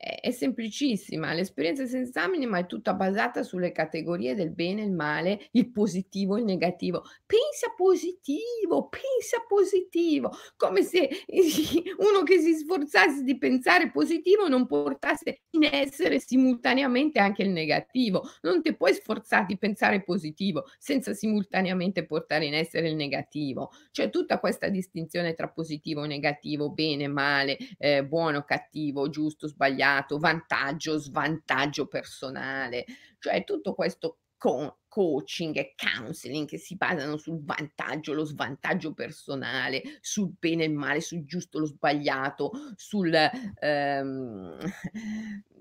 [0.07, 5.71] È semplicissima, l'esperienza senz'anima è tutta basata sulle categorie del bene e il male, il
[5.73, 7.05] positivo e il negativo.
[7.25, 11.09] Pensa positivo, pensa positivo, come se
[11.97, 18.29] uno che si sforzasse di pensare positivo non portasse in essere simultaneamente anche il negativo.
[18.43, 23.71] Non te puoi sforzar di pensare positivo senza simultaneamente portare in essere il negativo.
[23.91, 30.99] C'è tutta questa distinzione tra positivo, negativo, bene, male, ehm, buono, cattivo, giusto, sbagliato vantaggio,
[30.99, 32.85] svantaggio personale,
[33.19, 39.83] cioè tutto questo co coaching e counseling che si basano sul vantaggio, lo svantaggio personale,
[40.01, 43.13] sul bene e il male, sul giusto, lo sbagliato, sul,
[43.59, 44.59] ehm,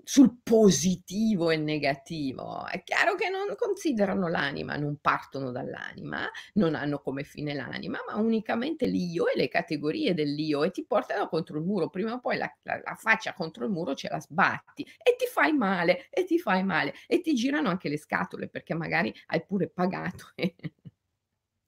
[0.04, 2.66] sul positivo e negativo.
[2.66, 8.16] È chiaro che non considerano l'anima, non partono dall'anima, non hanno come fine l'anima, ma
[8.16, 11.90] unicamente l'io e le categorie dell'io e ti portano contro il muro.
[11.90, 15.26] Prima o poi la, la, la faccia contro il muro ce la sbatti e ti
[15.26, 19.44] fai male, e ti fai male, e ti girano anche le scatole perché magari hai
[19.44, 20.54] pure pagato e,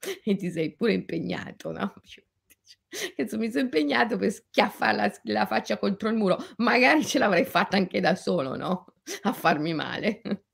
[0.24, 1.94] e ti sei pure impegnato, no?
[3.18, 7.44] Adesso mi so impegnato per schiaffar la la faccia contro il muro, magari ce l'avrei
[7.44, 8.86] fatta anche da solo, no,
[9.22, 10.20] a farmi male.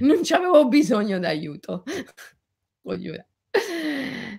[0.00, 1.82] Non c'avevo bisogno d'aiuto.
[2.82, 3.14] Voglio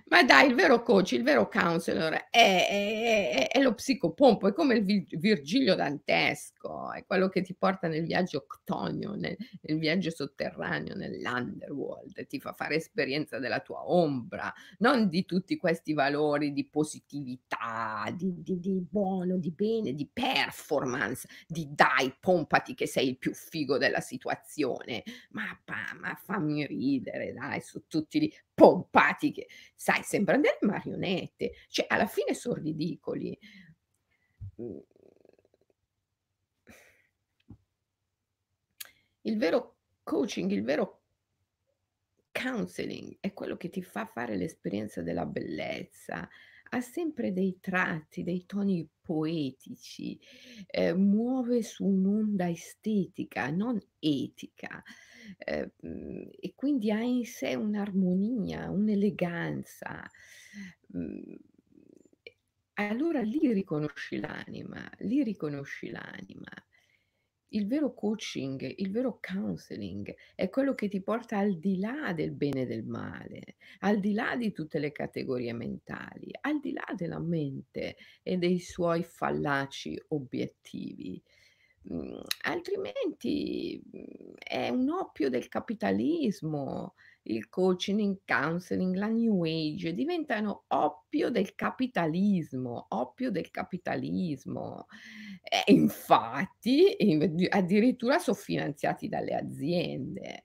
[0.06, 4.52] ma dai, il vero coach, il vero counselor è è è è lo psicopompo, è
[4.52, 9.78] come il vi Virgilio dantesco, è quello che ti porta nel viaggio ctonio, nel nel
[9.78, 16.52] viaggio sotterraneo, nell'underworld, ti fa fare esperienza della tua ombra, non di tutti questi valori
[16.52, 23.08] di positività, di di di buono, di bene, di performance, di dai, pompati che sei
[23.08, 25.02] il più figo della situazione.
[25.30, 25.44] Ma
[26.00, 29.46] ma fammi ridere dai, su tutti lì pompati che
[29.88, 33.38] sai, sembran delle marionette, cioè alla fine son ridicoli.
[39.22, 41.04] Il vero coaching, il vero
[42.30, 46.28] counseling è quello che ti fa fare l'esperienza della bellezza.
[46.70, 50.20] Ha sempre dei tratti, dei toni poetici,
[50.66, 54.84] ehm, muove su un'onda estetica, non etica,
[55.38, 60.08] ehm, mhmm, e quindi ha in sé un'armonia, un'eleganza.
[62.22, 66.50] E allora lì riconosci l'anima, lì riconosci l'anima.
[67.50, 72.32] Il vero coaching, il vero counseling è quello che ti porta al di là del
[72.32, 76.84] bene e del male, al di là di tutte le categorie mentali, al di là
[76.94, 81.22] della mente e dei suoi fallaci obiettivi.
[81.90, 86.94] Mhmm, altrimenti, mhmm, è un oppio del capitalismo.
[87.22, 94.86] Il coaching, il counseling, la new age diventano oppio del capitalismo, oppio del capitalismo.
[95.42, 100.44] E infatti, in di addirittura so' finanziati dalle aziende,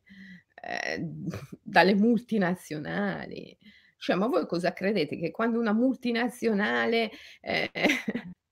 [0.62, 1.26] ehm,
[1.62, 3.58] dalle multinazionali.
[3.98, 5.18] Cioè, ma voi cosa credete?
[5.18, 7.70] Che quando una multinazionale, ehm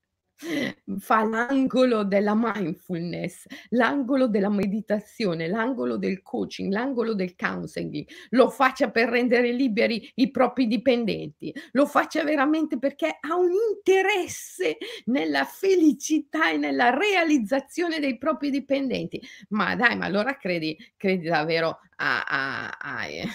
[1.00, 8.90] Fa l'angolo della mindfulness, l'angolo della meditazione, l'angolo del coaching, l'angolo del counseling, lo faccia
[8.90, 16.50] per rendere liberi i propri dipendenti, lo faccia veramente perché ha un interesse nella felicità
[16.52, 19.22] e nella realizzazione dei propri dipendenti.
[19.50, 23.30] Ma dai, ma allora credi credi davvero a a a ehm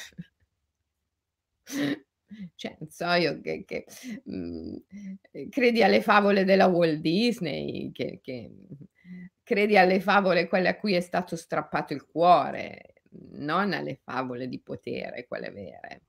[2.55, 3.85] Cioè, non so io che che,
[4.25, 4.77] mhmm,
[5.33, 8.77] ehm, credi alle favole della Walt Disney, che che mhmm,
[9.43, 12.95] credi alle favole quelle a cui è stato strappato il cuore,
[13.35, 16.01] non alle favole di potere, quelle vere.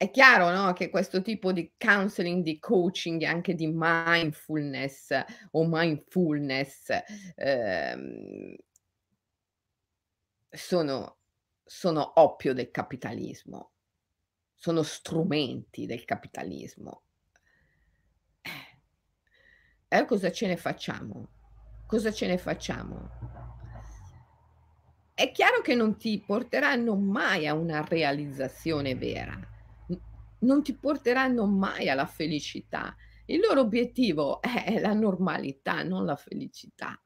[0.00, 5.08] È chiaro, no, che questo tipo di counseling, di coaching e anche di mindfulness
[5.50, 6.86] o mindfulness,
[7.34, 8.54] ehm
[10.52, 11.17] sono
[11.68, 13.72] sono oppio del capitalismo,
[14.54, 17.02] sono strumenti del capitalismo.
[18.40, 19.96] Eh.
[19.96, 21.28] E cosa ce ne facciamo?
[21.86, 23.10] Cosa ce ne facciamo?
[25.12, 29.38] È chiaro che non ti porteranno mai a una realizzazione vera,
[30.40, 32.96] non ti porteranno mai alla felicità.
[33.26, 36.98] Il loro obiettivo è la normalità, non la felicità.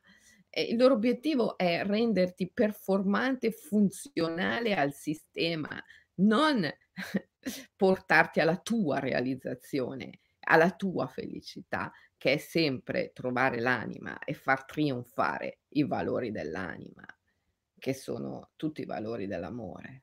[0.55, 5.83] E il loro obiettivo è renderti performante e funzionale al sistema,
[6.17, 6.71] non
[7.75, 15.61] portarti alla tua realizzazione, alla tua felicità, che è sempre trovare l'anima e far trionfare
[15.69, 17.07] i valori dell'anima,
[17.79, 20.03] che sono tutti i valori dell'amore.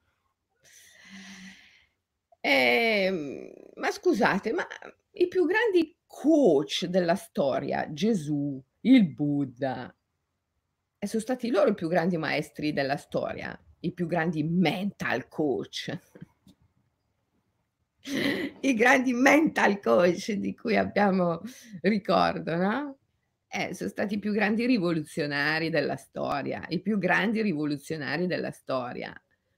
[2.40, 4.66] Ehm, ma scusate, ma
[5.12, 9.94] i più grandi coach della storia, Gesù, il Buddha
[11.00, 15.98] e son stati loro i più grandi maestri della storia, i più grandi mental coach.
[18.62, 21.42] I grandi mental coach di cui abbiamo
[21.82, 22.98] ricordo, no,
[23.48, 29.13] eh, son stati i più grandi rivoluzionari della storia, i più grandi rivoluzionari della storia.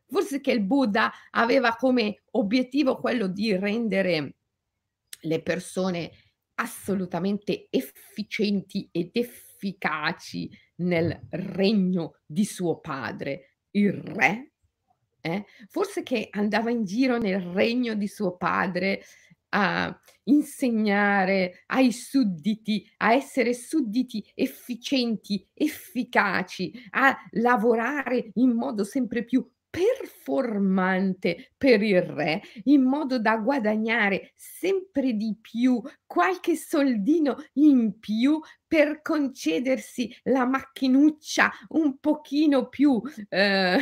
[0.08, 4.36] Forse che il Buddha aveva come obiettivo quello di rendere
[5.22, 6.12] le persone
[6.56, 9.51] assolutamente efficienti ed efficaci
[10.78, 14.52] nel regno di suo padre, il re,
[15.22, 19.04] eh, forse che andava in giro nel regno di suo padre
[19.54, 29.46] a insegnare ai sudditi a essere sudditi efficienti, efficaci, a lavorare in modo sempre più
[29.72, 38.40] performante per il re, in modo da guadagnare sempre di più qualche soldino in più
[38.72, 43.80] per concedersi la macchinuccia un pochino più, ehm,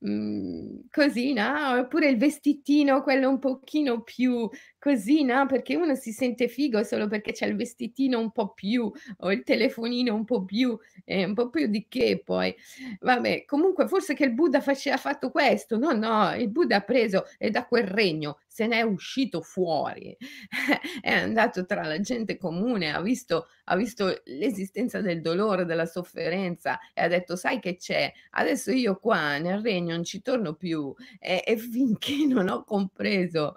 [0.00, 4.46] mhmm, così, no, oppure il vestitino quello un pochino più
[4.78, 8.90] così, no, perché uno si sente figo solo perché c'ha il vestitino un po' più
[9.18, 12.54] o il telefonino un po' più e un po' più di che poi.
[13.00, 15.78] Vabbè, comunque forse che il Buddha face ha fatto questo.
[15.78, 20.14] No, no, il Buddha ha preso e da quel regno se n'è uscito fuori,
[21.00, 26.78] è andato tra la gente comune, ha visto ha visto l'esistenza del dolore, della sofferenza
[26.92, 28.12] e ha detto: "Sai che c'è?
[28.32, 33.56] Adesso io qua nel regno non ci torno più e e finché non ho compreso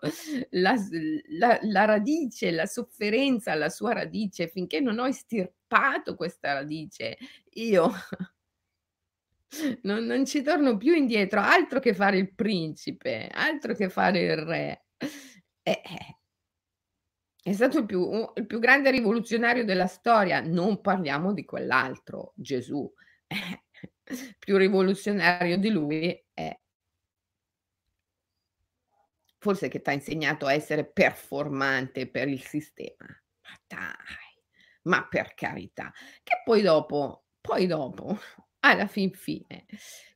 [0.52, 0.76] la
[1.38, 7.18] la la radice, la sofferenza, la sua radice, finché non ho estirpato questa radice,
[7.56, 7.92] io
[9.84, 14.38] non non ci torno più indietro, altro che fare il principe, altro che fare il
[14.38, 14.83] re."
[15.64, 16.18] Eh, eh.
[17.42, 22.92] È stato il più il più grande rivoluzionario della storia, non parliamo di quell'altro, Gesù.
[23.28, 23.64] Eh,
[24.40, 26.60] più rivoluzionario di lui, eh.
[29.38, 33.06] Forse che t'ha insegnato a essere performante per il sistema.
[33.08, 34.42] Ma dai,
[34.84, 35.92] ma per carità.
[36.24, 38.18] Che poi dopo poi dopo,
[38.62, 39.66] alla fin fine,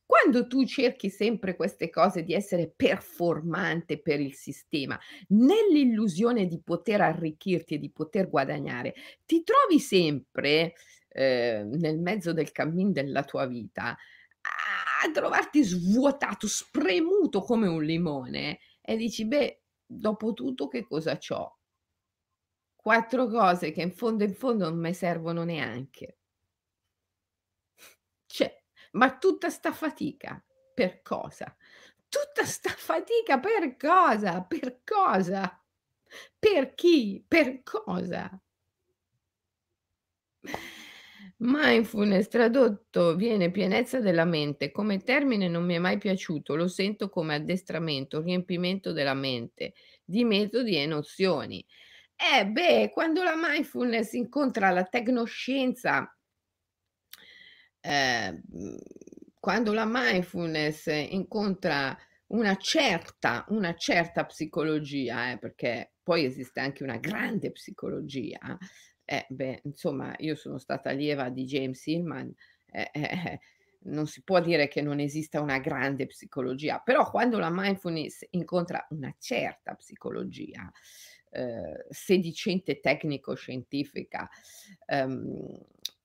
[0.07, 4.99] quando tu cerchi sempre queste cose di essere performante per il sistema,
[5.29, 8.95] nell'illusione di poter arricchirti e di poter guadagnare,
[9.25, 10.73] ti trovi sempre,
[11.09, 13.97] ehm, nel mezzo del cammin della tua vita,
[15.03, 21.57] a trovarti svuotato, spremuto come un limone e dici: "Beh, dopo tutto che cosa c'ho?"
[22.75, 26.17] 4 cose che in fondo, in fondo non me servono neanche.
[28.93, 31.55] Ma tutta 'sta fatica per cosa?
[32.09, 34.41] Tutta 'sta fatica per cosa?
[34.43, 35.61] Per cosa?
[36.39, 37.23] Per chi?
[37.27, 38.39] Per cosa?
[41.39, 44.71] Mindfulness tradotto viene pienezza della mente.
[44.71, 49.73] Come termine non mi è mai piaciuto, lo sento come addestramento, riempimento della mente
[50.03, 51.63] di metodi e nozioni.
[52.15, 56.16] Eh beh, quando la mindfulness incontra la tecnoscienza
[57.81, 58.77] ehm, mhmm,
[59.39, 61.97] quando la mindfulness incontra
[62.27, 68.57] una certa una certa psicologia, eh, perché poi esiste anche una grande psicologia,
[69.05, 72.33] eh beh, insomma, io sono stata allieva di James Hillman,
[72.71, 73.39] eh, eh, eh,
[73.87, 78.85] non si può dire che non esista una grande psicologia, però quando la mindfulness incontra
[78.89, 80.69] una certa psicologia,
[81.89, 84.29] sedicente tecnico-scientifica,
[84.87, 85.57] ehm,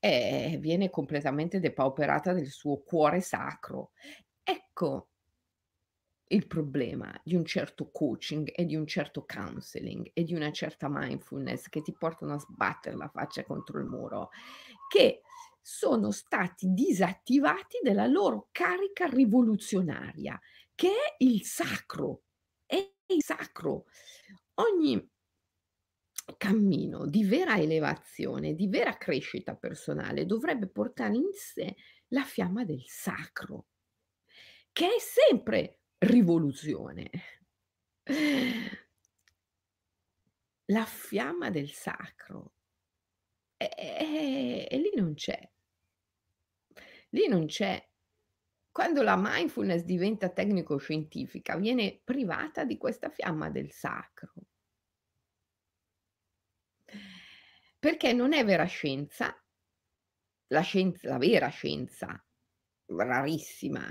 [0.05, 3.93] eh, viene completamente depauperata del suo cuore sacro.
[4.43, 5.11] Ecco
[6.27, 10.89] il problema di un certo coaching e di un certo counseling e di una certa
[10.91, 14.31] mindfulness che ti portano a sbattere la faccia contro il muro,
[14.89, 15.21] che
[15.61, 20.41] sono stati disattivati della loro carica rivoluzionaria,
[20.75, 22.23] che è il sacro,
[22.67, 23.85] è il sacro.
[24.55, 25.09] Ogni
[26.37, 31.75] cammino di vera elevazione, di vera crescita personale dovrebbe portare in sé
[32.09, 33.67] la fiamma del sacro,
[34.73, 37.11] che è sempre rivoluzione.
[40.67, 42.55] La fiamma del sacro.
[43.57, 45.39] E e e lì non c'è.
[47.11, 47.81] Lì non c'è.
[48.71, 54.33] Quando la mindfulness diventa tecnico-scientifica, viene privata di questa fiamma del sacro.
[57.83, 59.37] Perché non è vera scienza.
[60.53, 62.25] La scienz la vera scienza,
[62.87, 63.85] rarissima,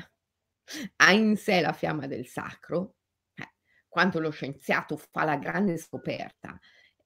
[0.95, 2.95] ha in sé la fiamma del sacro,
[3.33, 3.55] eh,
[3.89, 6.57] quando lo scienziato fa la grande scoperta,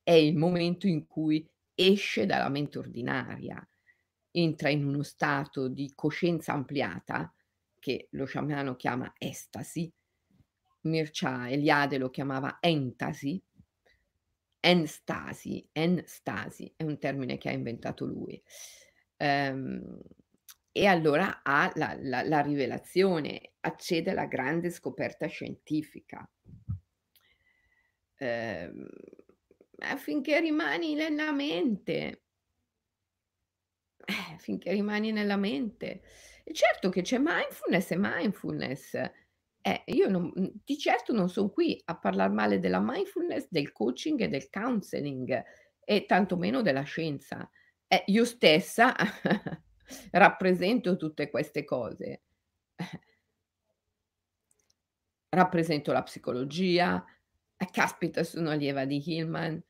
[0.03, 3.67] è il momento in cui esce dalla mente ordinaria,
[4.29, 7.33] entra in uno stato di coscienza ampliata,
[7.79, 9.91] che lo sciamano chiama estasi,
[10.81, 13.43] Mircea Eliade lo chiamava entasi,
[14.65, 18.41] enstasi, enstasi è un termine che ha inventato lui.
[19.17, 19.99] Ehm,
[20.71, 26.27] e allora ha la la la rivelazione, accede alla grande scoperta scientifica.
[28.19, 28.87] Ehm,
[29.77, 32.23] ma finché rimani nella mente
[34.05, 36.01] eh, finché rimani nella mente.
[36.43, 39.11] E certo che c'è mindfulness e mindfulness.
[39.67, 43.71] Eh, io non mhmm, di certo non son qui a parlar male della mindfulness, del
[43.71, 45.43] coaching e del counseling
[45.83, 47.49] e tanto meno della scienza.
[47.87, 48.93] Eh, io stessa
[50.11, 52.21] rappresento tutte queste cose.
[55.29, 57.03] Rappresento la psicologia,
[57.57, 59.61] eh, caspita sono allieva di Hillman,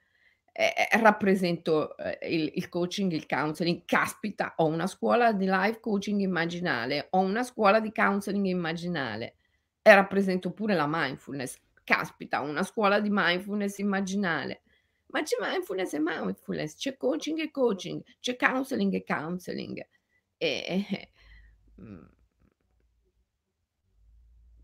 [0.52, 5.80] e e rappresento, ehm, il il coaching, il counseling, caspita ho una scuola di life
[5.80, 9.38] coaching immaginale, ho una scuola di counseling immaginale
[9.88, 11.60] e rappresento pure la mindfulness.
[11.84, 14.64] Caspita, una scuola di mindfulness immaginale.
[15.08, 19.88] Ma c'è mindfulness e mindfulness, c'è coaching e coaching, c'è counseling e counseling.
[20.38, 21.12] E, eh,
[21.76, 22.10] mhmm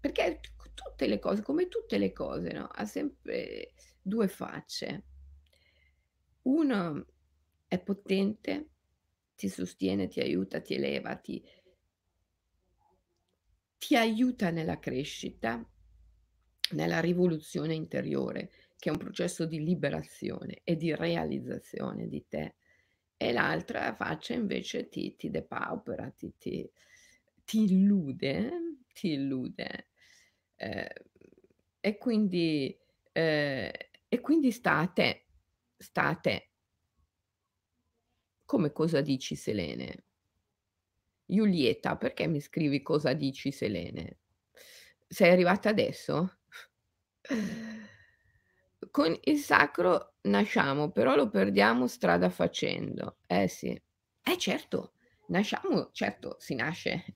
[0.01, 5.03] perché t c tutte le cose come tutte le cose, no, ha sempre 2 facce.
[6.43, 7.05] Uno
[7.67, 8.69] è potente,
[9.35, 11.43] ti sostiene, ti aiuta, ti eleva, ti
[13.81, 15.67] ti aiuta nella crescita,
[16.71, 22.55] nella rivoluzione interiore, che è un processo di liberazione e di realizzazione di te.
[23.17, 26.69] E l'altra faccia invece ti ti depaupera, ti ti
[27.43, 28.51] ti illude
[28.93, 29.89] ti illude.
[30.55, 30.87] Ehm,
[31.79, 32.77] e quindi
[33.11, 33.69] ehm,
[34.13, 35.25] e quindi sta a te,
[35.77, 36.49] sta a te.
[38.45, 40.03] Come cosa dici Selene?
[41.33, 44.17] Julieta, perché mi scrivi cosa dici Selene?
[45.07, 46.37] Sei arrivata adesso?
[48.89, 53.17] Con il sacro nasciamo, però lo perdiamo strada facendo.
[53.27, 53.69] Eh sì.
[54.23, 54.93] Eh certo,
[55.27, 57.15] nasciamo certo, si nasce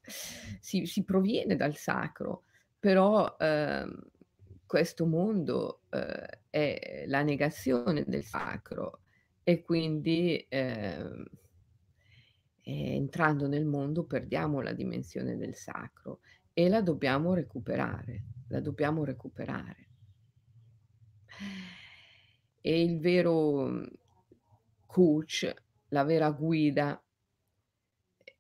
[0.60, 2.44] si si proviene dal sacro,
[2.80, 3.94] però, ehm,
[4.66, 9.02] questo mondo, uhm, è la negazione del sacro
[9.44, 10.46] e quindi,
[12.68, 16.20] ehm entrando nel mondo perdiamo la dimensione del sacro
[16.52, 19.88] e la dobbiamo recuperare, la dobbiamo recuperare.
[22.62, 23.88] E il vero, mhmm,
[24.88, 25.54] coach,
[25.90, 27.00] la vera guida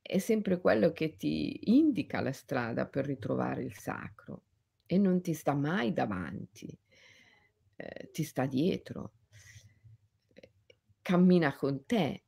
[0.01, 4.43] è sempre quello che ti indica la strada per ritrovare il sacro
[4.85, 6.77] e non ti sta mai davanti,
[7.77, 9.13] ehm, ti sta dietro.
[11.01, 12.24] Cammina con te,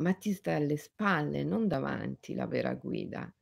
[0.00, 3.32] ma ti sta alle spalle, non davanti la vera guida,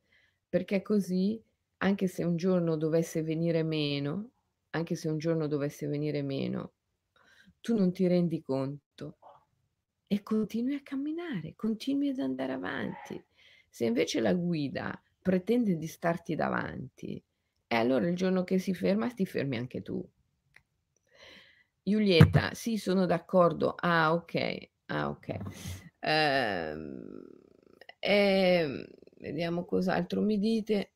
[0.47, 1.41] perché così,
[1.77, 4.31] anche se un giorno dovesse venire meno
[4.71, 6.73] anche se un giorno dovesse venire meno,
[7.61, 9.17] tu non ti rendi conto
[10.07, 13.23] e continui a camminare, continui ad andare avanti.
[13.69, 17.23] Se invece la guida pretende di starti davanti,
[17.67, 20.03] eh, allora il giorno che si ferma, ti fermi anche tu.
[21.83, 25.39] Julieta: "Sì, sono d'accordo." Ah okay, ah okay.
[26.03, 27.23] Ehm,
[27.99, 28.85] ehm,
[29.19, 30.91] vediamo cos'altro mi dite.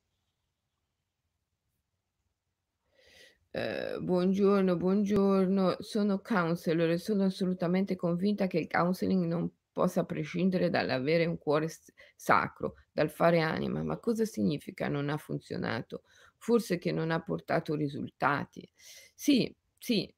[3.51, 5.77] Ehm, buongiorno, buongiorno.
[5.79, 11.67] Sono counselor e sono assolutamente convinta che il counseling non possa prescindere dall'avere un cuore
[12.15, 13.83] sacro, dal fare anima.
[13.83, 16.03] Ma cosa significa non ha funzionato?
[16.37, 18.67] Forse che non ha portato risultati.
[19.13, 20.11] Sì, sì.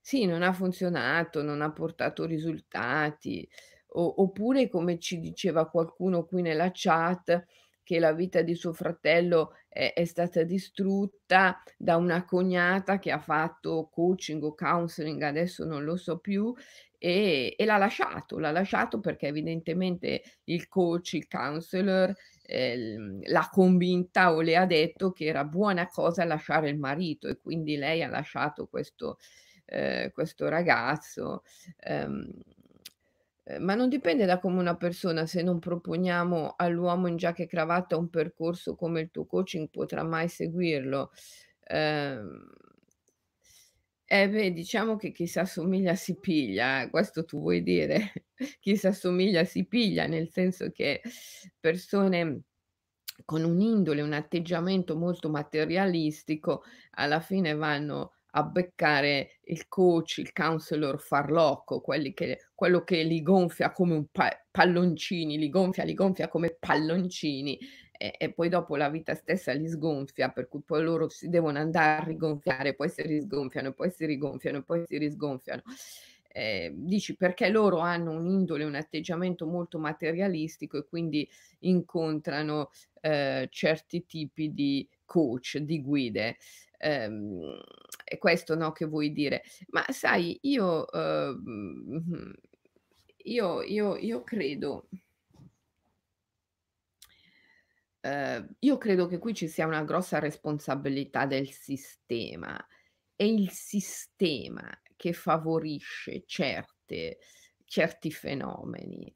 [0.00, 3.46] Sì, non ha funzionato, non ha portato risultati,
[3.90, 7.44] o oppure come ci diceva qualcuno qui nella chat,
[7.82, 13.18] che la vita di suo fratello è è stata distrutta da una cognata che ha
[13.20, 16.52] fatto coaching o counseling, adesso non lo so più,
[16.98, 18.38] e e l'ha lasciato.
[18.38, 22.12] L'ha lasciato perché evidentemente il coach, il counselor,
[22.42, 27.38] ehm, l'ha convinta o le ha detto che era buona cosa lasciare il marito e
[27.38, 29.18] quindi lei ha lasciato questo
[29.66, 31.42] ehm, questo ragazzo.
[31.80, 32.30] Ehm,
[33.48, 37.46] ehm, ma non dipende da come una persona se non proponiamo all'uomo in giacca e
[37.46, 41.10] cravatta un percorso come il tuo coaching potrà mai seguirlo.
[41.66, 42.46] Ehm
[44.10, 48.12] eh beh, diciamo che chi s'assomiglia si piglia, eh, questo tu vuoi dire?
[48.60, 51.02] Chi s'assomiglia si piglia, nel senso che
[51.60, 52.42] persone
[53.24, 61.00] con un'indole, un atteggiamento molto materialistico alla fine vanno a beccare il coach, il counselor
[61.00, 61.80] farlocco,
[62.14, 67.58] che quello che li gonfia come un pa palloncini, li gonfia, li gonfia come palloncini
[67.58, 71.58] e e poi dopo la vita stessa li sgonfia, per cui poi loro si devono
[71.58, 75.62] andare a rigonfiare, poi si risgonfiano, poi si rigonfiano, poi si risgonfiano.
[76.30, 81.28] Ehm, dici perché loro hanno un'indole, un atteggiamento molto materialistico e quindi
[81.60, 82.70] incontrano,
[83.00, 86.36] ehm, certi tipi di coach, di guide.
[86.78, 87.60] Ehm,
[88.08, 89.42] è questo, no, che vuoi dire.
[89.70, 92.32] Ma sai io, mhmm,
[93.24, 94.88] io io io credo
[98.00, 102.56] Ehm, io credo che qui ci sia una grossa responsabilità del sistema.
[103.14, 107.18] È il sistema che favorisce certe
[107.64, 109.14] certi fenomeni,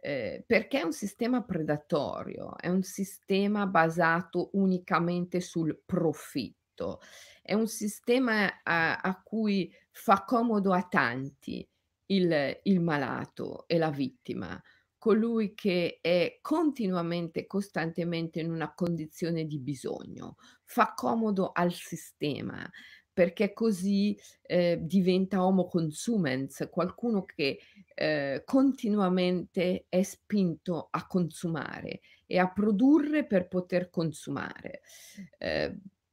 [0.00, 7.00] ehm, perché è un sistema predatorio, è un sistema basato unicamente sul profitto,
[7.48, 11.66] è un sistema a a cui fa comodo a tanti
[12.06, 14.60] il il malato e la vittima,
[14.98, 20.36] colui che è continuamente, costantemente in una condizione di bisogno.
[20.64, 22.68] Fa comodo al sistema,
[23.12, 27.58] perché così, ehm, diventa homo consumens, qualcuno che,
[27.94, 34.82] ehm, continuamente è spinto a consumare e a produrre per poter consumare.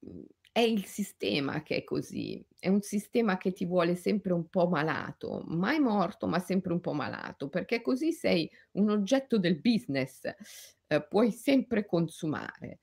[0.01, 0.25] Mhmm,
[0.55, 4.69] è il sistema che è così, è un sistema che ti vuole sempre un po'
[4.69, 10.21] malato, mai morto, ma sempre un po' malato, perché così sei un oggetto del business,
[10.87, 12.79] ehm, puoi sempre consumare.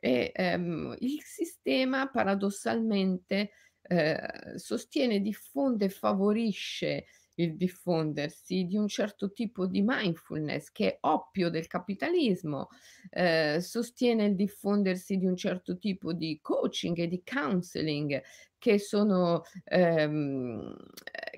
[0.00, 3.50] E, ehm, il sistema paradossalmente,
[3.82, 7.04] ehm, sostiene, diffonde e favorisce
[7.42, 12.68] il diffondersi di un certo tipo di mindfulness che è oppio del capitalismo,
[13.10, 18.22] ehm, sostiene il diffondersi di un certo tipo di coaching e di counseling
[18.58, 20.76] che sono ehm,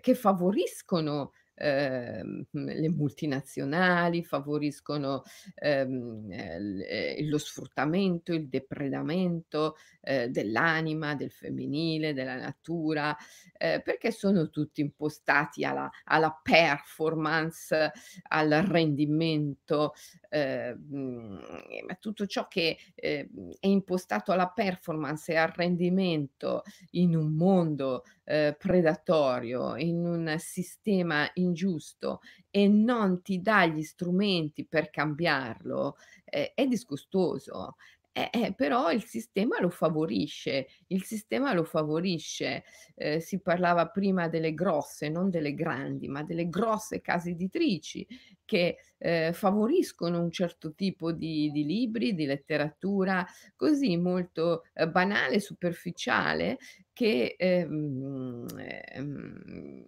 [0.01, 5.23] che favoriscono, ehm, le multinazionali, favoriscono,
[5.57, 13.17] ehm, l ehm, lo sfruttamento, il depredamento, ehm, dell'anima, del femminile, della natura,
[13.59, 17.93] ehm, perché sono tutti impostati alla alla performance,
[18.29, 19.93] al rendimento,
[20.29, 21.39] ehm,
[21.87, 23.27] ma tutto ciò che, è
[23.61, 32.21] impostato alla performance e al rendimento in un mondo, ehm, predatorio, in un sistema ingiusto
[32.51, 37.77] e non ti dà gli strumenti per cambiarlo, è è disgustoso.
[38.17, 42.63] Eh, eh, però il sistema lo favorisce, il sistema lo favorisce.
[42.95, 48.07] Ehm, si parlava prima delle grosse, non delle grandi, ma delle grosse case editrici
[48.45, 55.41] che, ehm, favoriscono un certo tipo di di libri, di letteratura così molto, ehm, banale,
[55.41, 56.59] superficiale
[56.93, 58.47] che, ehm,
[58.95, 59.85] ehm,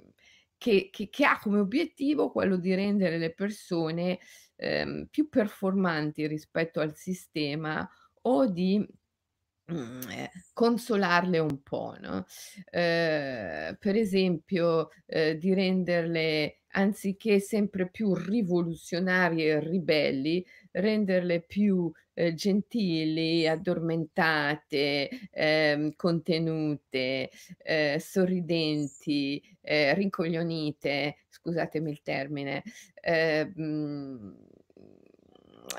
[0.59, 4.19] che che che ha come obiettivo quello di rendere le persone,
[4.57, 7.89] ehm, più performanti rispetto al sistema
[8.27, 8.79] o di,
[9.69, 12.25] mhmm, ehm, consolarle un po', no,
[12.71, 22.35] ehm, per esempio, ehm, di renderle anziché sempre più rivoluzionarie e ribelli, renderle più, ehm,
[22.35, 32.63] gentili, addormentate, ehm, contenute, ehm, sorridenti, ehm, rincoglionite, scusatemi il termine,
[33.01, 34.37] ehm, mhmm,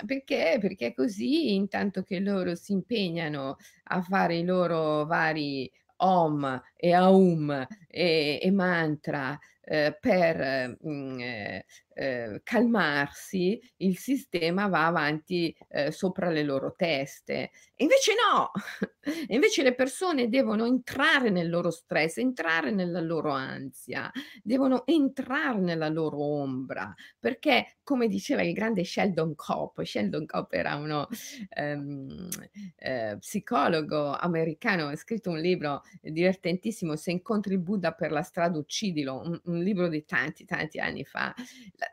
[0.06, 0.58] perché?
[0.60, 5.70] Perché così intanto che loro si impegnano a fare i loro vari
[6.00, 9.38] Om e Aum e e mantra,
[9.68, 11.62] ehm, per, mhmm, ehm,
[11.94, 17.52] ehm, calmarsi, il sistema va avanti, ehm, sopra le loro teste.
[17.78, 18.52] Invece no!
[19.30, 24.12] Invece le persone devono entrare nel loro stress, entrare nella loro ansia,
[24.44, 30.76] devono entrare nella loro ombra, perché come diceva il grande Sheldon Kopp, Sheldon Kopp era
[30.76, 31.08] uno,
[31.50, 32.28] ehm,
[32.78, 38.58] ehm, psicologo americano, ha scritto un libro divertentissimo, "Se incontri il Buddha per la strada
[38.58, 41.34] uccidilo", un un libro di tanti, tanti anni fa.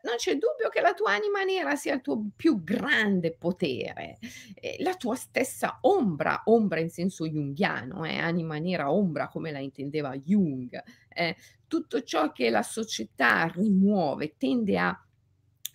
[0.02, 4.18] Non c'è dubbio che la tua anima nera sia il tuo più grande potere,
[4.54, 9.58] e la tua stessa ombra, ombra in senso junghiano eh, anima nera, ombra come la
[9.58, 11.36] intendeva Jung, eh,
[11.66, 14.98] tutto ciò che la società rimuove, tende a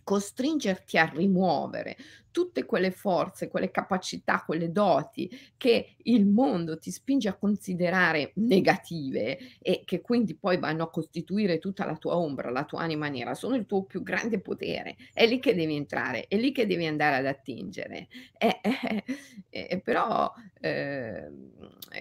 [0.09, 1.95] costringerti a rimuovere
[2.31, 9.37] tutte quelle forze, quelle capacità, quelle doti che il mondo ti spinge a considerare negative
[9.59, 13.35] e che quindi poi vanno a costituire tutta la tua ombra, la tua anima nera,
[13.35, 14.95] sono il tuo più grande potere.
[15.13, 18.07] È lì che devi entrare, è lì che devi andare ad attingere.
[18.35, 19.03] Eh, eh,
[19.49, 21.51] eh, però, ehm,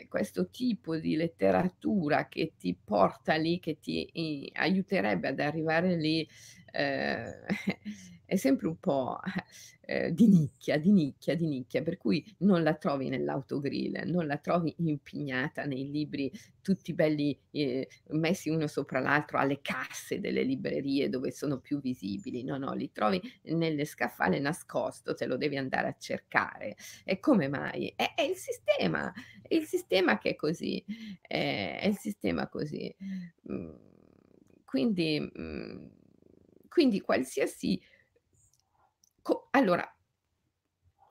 [0.08, 6.26] questo tipo di letteratura che ti porta lì, che ti aiuterebbe ad arrivare lì,
[6.72, 7.46] ehm,
[8.24, 9.18] è sempre un po',
[9.82, 14.36] ehm, di nicchia, di nicchia, di nicchia, per cui non la trovi nell'autogrill, non la
[14.38, 21.08] trovi impignata nei libri tutti belli, ehm, messi uno sopra l'altro alle casse delle librerie
[21.08, 22.44] dove sono più visibili.
[22.44, 26.76] No, no, li trovi nelle scaffale nascosto, te lo devi andare a cercare.
[27.04, 27.92] E come mai?
[27.96, 29.12] È è il sistema,
[29.42, 30.84] è il sistema che è così,
[31.22, 32.94] è è il sistema così.
[33.42, 33.76] Mhmm,
[34.64, 35.90] quindi mhmm,
[36.78, 37.82] quindi qualsiasi
[39.20, 39.84] co allora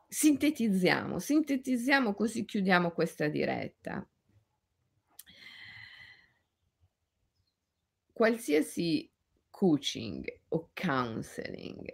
[0.09, 4.09] Sintetizziamo, sintetizziamo così chiudiamo questa diretta.
[8.13, 9.11] Qualsiasi
[9.49, 11.89] coaching o counseling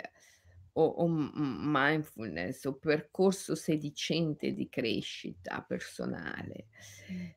[0.73, 6.67] o o mindfulness o percorso sedicente di crescita personale,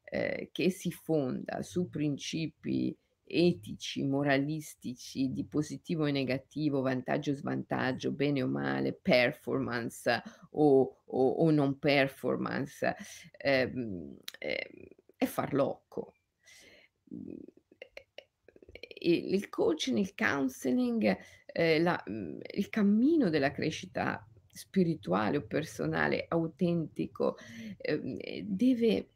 [0.04, 2.94] ehm, che si fonda su principi
[3.26, 10.22] etici, moralistici, di positivo e negativo, vantaggio e svantaggio, bene o male, performance
[10.52, 12.94] o o o non performance,
[13.38, 16.12] ehm, ehm, è farlocco.
[19.00, 21.16] Il coaching, il counseling,
[21.52, 27.36] ehm, la mhmm, il cammino della crescita spirituale o personale autentico,
[27.78, 29.10] ehm, deve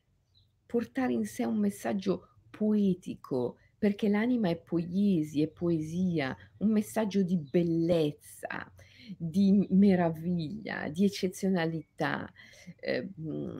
[0.66, 7.38] portare in sé un messaggio poetico, perché l'anima è poiesi, è poesia, un messaggio di
[7.38, 8.70] bellezza,
[9.16, 12.30] di meraviglia, di eccezionalità,
[12.76, 13.56] ehm,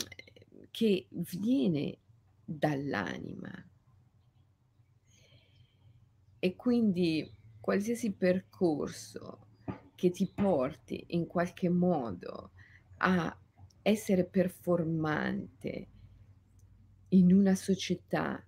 [0.71, 1.97] che viene
[2.45, 3.51] dall'anima.
[6.39, 9.47] E quindi qualsiasi percorso
[9.95, 12.51] che ti porti in qualche modo
[12.99, 13.35] a
[13.81, 15.89] essere performante
[17.09, 18.45] in una società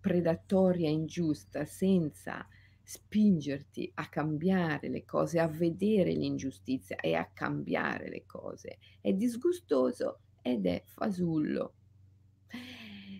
[0.00, 2.46] predatoria e ingiusta, senza
[2.82, 10.20] spingerti a cambiare le cose, a vedere l'ingiustizia e a cambiare le cose, è disgustoso
[10.42, 11.74] ed è fasullo.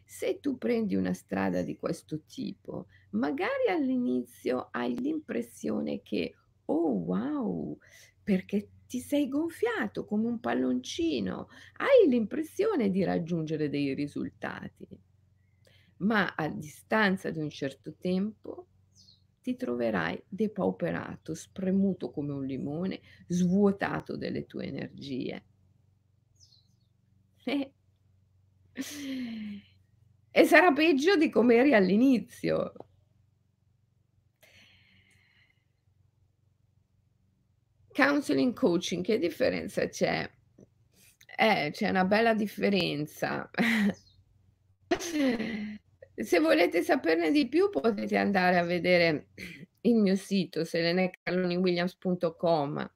[0.04, 6.34] Se tu prendi una strada di questo tipo, magari all'inizio hai l'impressione che:
[6.66, 7.78] "Oh wow!"
[8.22, 14.86] Perché ti sei gonfiato come un palloncino, hai l'impressione di raggiungere dei risultati.
[16.00, 18.66] Ma a distanza di un certo tempo
[19.42, 25.42] ti troverai depauperato, spremuto come un limone, svuotato delle tue energie.
[27.46, 27.70] Eh.
[30.32, 32.72] E sarà peggio di com'eri all'inizio.
[37.94, 40.28] Counseling, coaching, che differenza c'è?
[41.36, 43.48] Eh, c'è una bella differenza.
[46.22, 49.28] Se volete saperne di più potete andare a vedere
[49.82, 52.90] il mio sito seleneccarloniwilliams.com.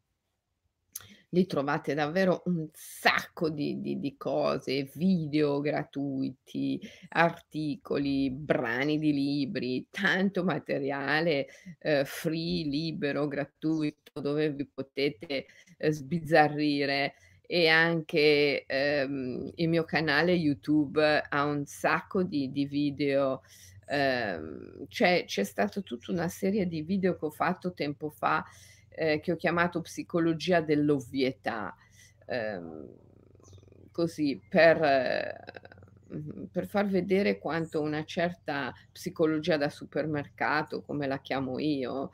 [1.30, 9.86] Lì trovate davvero un sacco di di di cose, video gratuiti, articoli, brani di libri,
[9.90, 11.46] tanto materiale,
[11.78, 15.46] ehm, free, libero, gratuito, dove vi potete,
[15.78, 17.14] ehm, sbizzarrire
[17.46, 23.42] e anche, ehm, il mio canale YouTube ha un sacco di di video,
[23.86, 28.44] ehm, c'è c'è stato tutta una serie di video che ho fatto tempo fa,
[28.88, 31.74] ehm, che ho chiamato "Psicologia dell'ovvietà",
[32.26, 32.88] ehm,
[33.90, 35.42] così per
[36.52, 42.10] per far vedere quanto una certa psicologia da supermercato, come la chiamo io,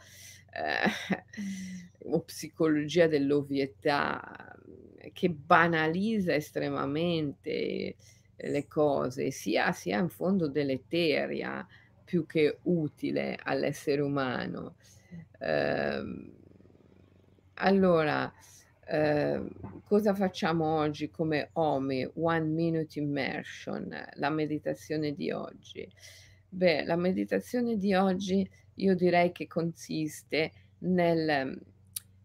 [0.53, 0.91] ehm,
[2.15, 4.55] o psicologia dell'ovvietà,
[5.13, 7.97] che banalizza estremamente
[8.37, 11.67] le cose, sia sia in fondo deleteria
[12.05, 14.77] più che utile all'essere umano.
[15.39, 16.33] Ehm,
[17.55, 18.33] allora,
[18.87, 25.89] ehm, cosa facciamo oggi come OMI, One Minute Immersion, la meditazione di oggi?
[26.49, 31.61] Beh, la meditazione di oggi io direi che consiste nel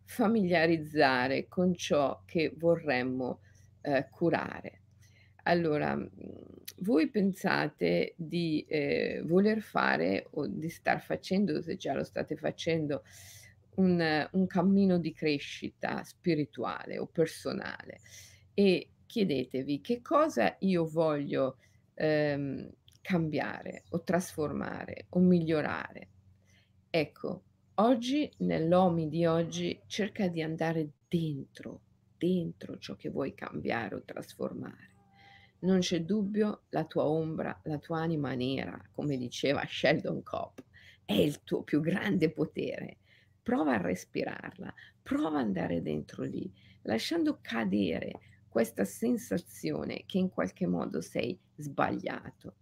[0.06, 3.42] familiarizzare con ciò che vorremmo,
[3.82, 4.82] ehm, curare.
[5.44, 6.10] Allora, mhmm,
[6.80, 13.04] voi pensate di, ehm, voler fare o di star facendo, se già lo state facendo,
[13.78, 18.00] un un cammino di crescita spirituale o personale
[18.54, 21.58] e chiedetevi: "Che cosa io voglio,
[21.96, 22.70] ehm,
[23.02, 26.10] cambiare o trasformare o migliorare?"
[26.90, 27.44] Ecco,
[27.76, 31.82] oggi nell'OMI di oggi cerca di andare dentro,
[32.18, 34.94] dentro ciò che vuoi cambiare o trasformare.
[35.60, 40.60] Non c'è dubbio, la tua ombra, la tua anima nera, come diceva Sheldon Kopp,
[41.04, 42.98] è il tuo più grande potere.
[43.42, 46.52] Prova a respirarla, prova a andare dentro lì,
[46.84, 52.56] lasciando cadere questa sensazione che in qualche modo sei sbagliato.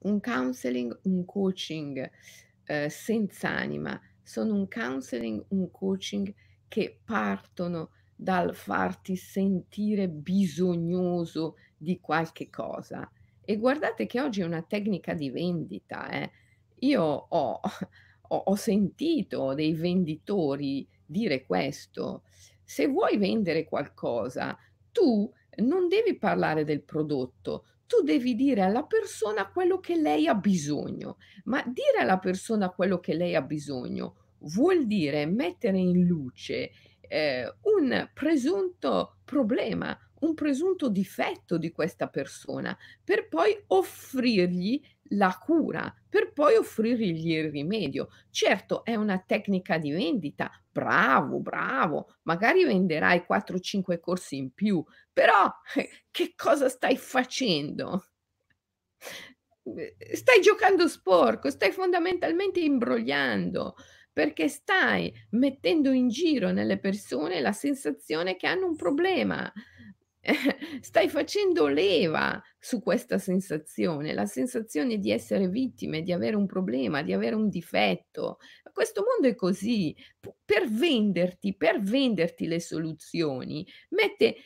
[0.00, 2.08] Un counseling, un coaching,
[2.68, 6.34] ehm, senz'anima sono un counseling, un coaching
[6.68, 13.10] che partono dal farti sentire bisognoso di qualche cosa.
[13.44, 16.30] E guardate che oggi è una tecnica di vendita, eh.
[16.80, 17.60] Io ho
[18.30, 22.24] ho ho sentito dei venditori dire questo:
[22.64, 24.56] Se vuoi vendere qualcosa,
[24.92, 25.30] tu
[25.62, 31.16] non devi parlare del prodotto, tu devi dire alla persona quello che lei ha bisogno,
[31.44, 36.70] ma dire alla persona quello che lei ha bisogno vuol dire mettere in luce,
[37.00, 44.80] ehm, un presunto problema, un presunto difetto di questa persona, per poi offrirgli
[45.10, 48.08] la cura, per poi offrirgli il rimedio.
[48.30, 54.84] Certo, è una tecnica di vendita, bravo, bravo, magari venderai 4, 5 corsi in più,
[55.12, 58.04] però eh, che cosa stai facendo?
[59.64, 59.76] Uhm,
[60.14, 63.74] stai giocando sporco, stai fondamentalmente imbrogliando,
[64.12, 69.50] perché stai mettendo in giro nelle persone la sensazione che hanno un problema.
[70.80, 77.02] Stai facendo leva su questa sensazione, la sensazione di essere vittime, di avere un problema,
[77.02, 78.38] di avere un difetto.
[78.72, 79.94] Questo mondo è così.
[80.44, 84.36] Per venderti per venderti le soluzioni, mette,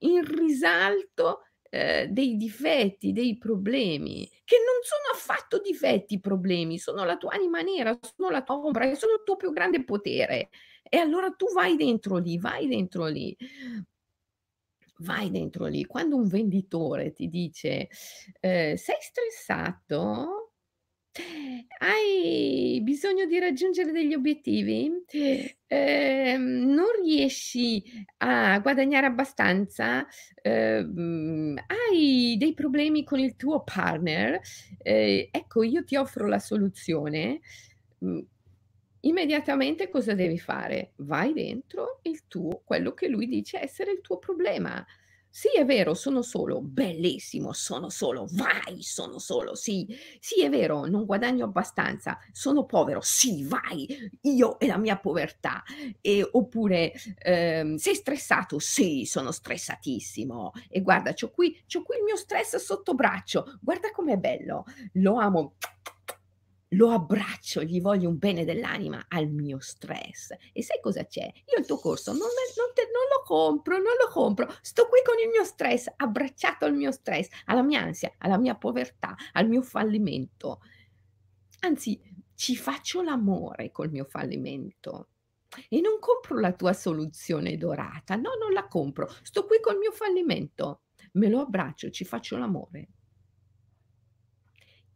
[0.00, 1.40] in risalto,
[1.70, 7.60] ehm, dei difetti, dei problemi, che non sono affatto difetti problemi, sono la tua anima
[7.62, 10.50] nera, sono la tua ombra sono il tuo più grande potere.
[10.88, 13.34] E allora tu vai dentro lì, vai dentro lì.
[15.04, 15.84] Vai dentro lì.
[15.86, 17.88] Quando un venditore ti dice,
[18.40, 20.52] ehm: "Sei stressato?
[21.78, 24.90] Hai bisogno di raggiungere degli obiettivi?
[25.66, 27.82] Ehm, non riesci
[28.18, 30.06] a guadagnare abbastanza?
[30.42, 34.40] Ehm, hai dei problemi con il tuo partner?
[34.82, 37.40] Ehm, ecco io ti offro la soluzione."
[39.04, 40.92] Immediatamente cosa devi fare?
[40.98, 44.84] Vai dentro il tuo quello che lui dice essere il tuo problema.
[45.28, 49.88] "Sì, è vero, sono solo." "Bellissimo, sono solo." "Vai, sono solo." "Sì."
[50.20, 53.88] "Sì, è vero, non guadagno abbastanza." "Sono povero." "Sì, vai,
[54.22, 55.64] io e la mia povertà."
[56.00, 62.16] E oppure, ehm: "Sei stressato?" "Sì, sono stressatissimo." "E guarda c'ho qui qui il mio
[62.16, 63.58] stress sotto braccio.
[63.60, 64.64] Guarda com'è bello.
[64.94, 65.56] Lo amo."
[66.72, 70.30] Lo abbraccio, gli voglio un bene dell'anima al mio stress.
[70.52, 71.24] E sai cosa c'è?
[71.24, 74.52] Io il tuo corso non non te non lo compro, non lo compro.
[74.62, 78.54] Sto qui con il mio stress, abbracciato al mio stress, alla mia ansia, alla mia
[78.54, 80.60] povertà, al mio fallimento.
[81.60, 82.00] Anzi,
[82.34, 85.08] ci faccio l'amore col mio fallimento
[85.68, 88.16] e non compro la tua soluzione dorata.
[88.16, 89.08] No, non la compro.
[89.22, 92.88] Sto qui col mio fallimento, me lo abbraccio, ci faccio l'amore.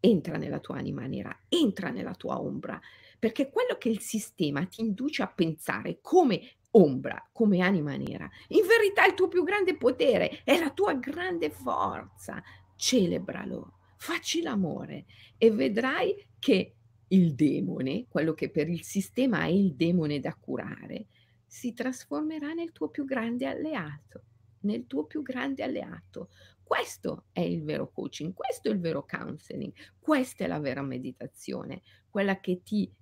[0.06, 2.80] Entra nella tua anima nera, entra nella tua ombra,
[3.18, 8.64] perché quello che il sistema ti induce a pensare come ombra, come anima nera, in
[8.68, 12.40] verità è il tuo più grande potere, è la tua grande forza.
[12.76, 15.06] Celebralo, facci l'amore
[15.38, 16.74] e vedrai che
[17.08, 21.06] il demone, quello che per il sistema è il demone da curare,
[21.44, 24.22] si trasformerà nel tuo più grande alleato,
[24.60, 26.28] nel tuo più grande alleato.
[26.66, 31.82] Questo è il vero coaching, questo è il vero counseling, questa è la vera meditazione,
[32.10, 32.92] quella che ti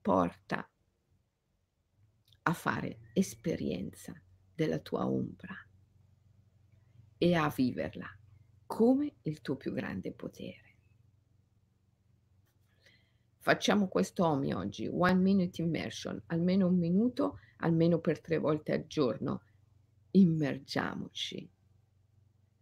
[0.00, 0.68] porta
[2.42, 4.20] a fare esperienza
[4.52, 5.54] della tua ombra
[7.18, 8.18] e a viverla
[8.66, 10.76] come il tuo più grande potere.
[13.38, 18.88] Facciamo questo OMI oggi, one minute immersion, almeno un minuto, almeno per 3 volte al
[18.88, 19.44] giorno.
[20.10, 21.48] Immergiamoci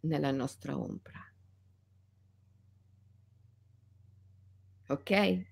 [0.01, 1.19] nella nostra ombra.
[4.87, 5.47] Okay?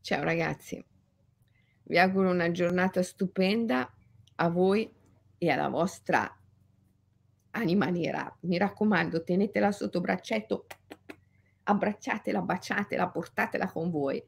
[0.00, 0.84] Ciao ragazzi,
[1.84, 3.92] vi auguro una giornata stupenda
[4.36, 4.92] a voi
[5.38, 6.28] e alla vostra
[7.50, 8.34] anima nera.
[8.40, 10.66] Mi raccomando, tenetela sotto braccetto,
[11.64, 14.22] abbracciatela, baciatela, portatela con voi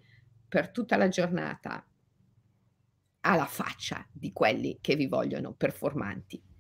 [0.47, 1.85] per tutta la giornata
[3.21, 6.54] alla faccia di quelli che vi vogliono performanti.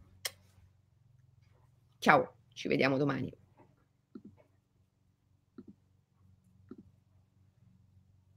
[2.04, 3.32] Ciao, ci vediamo domani.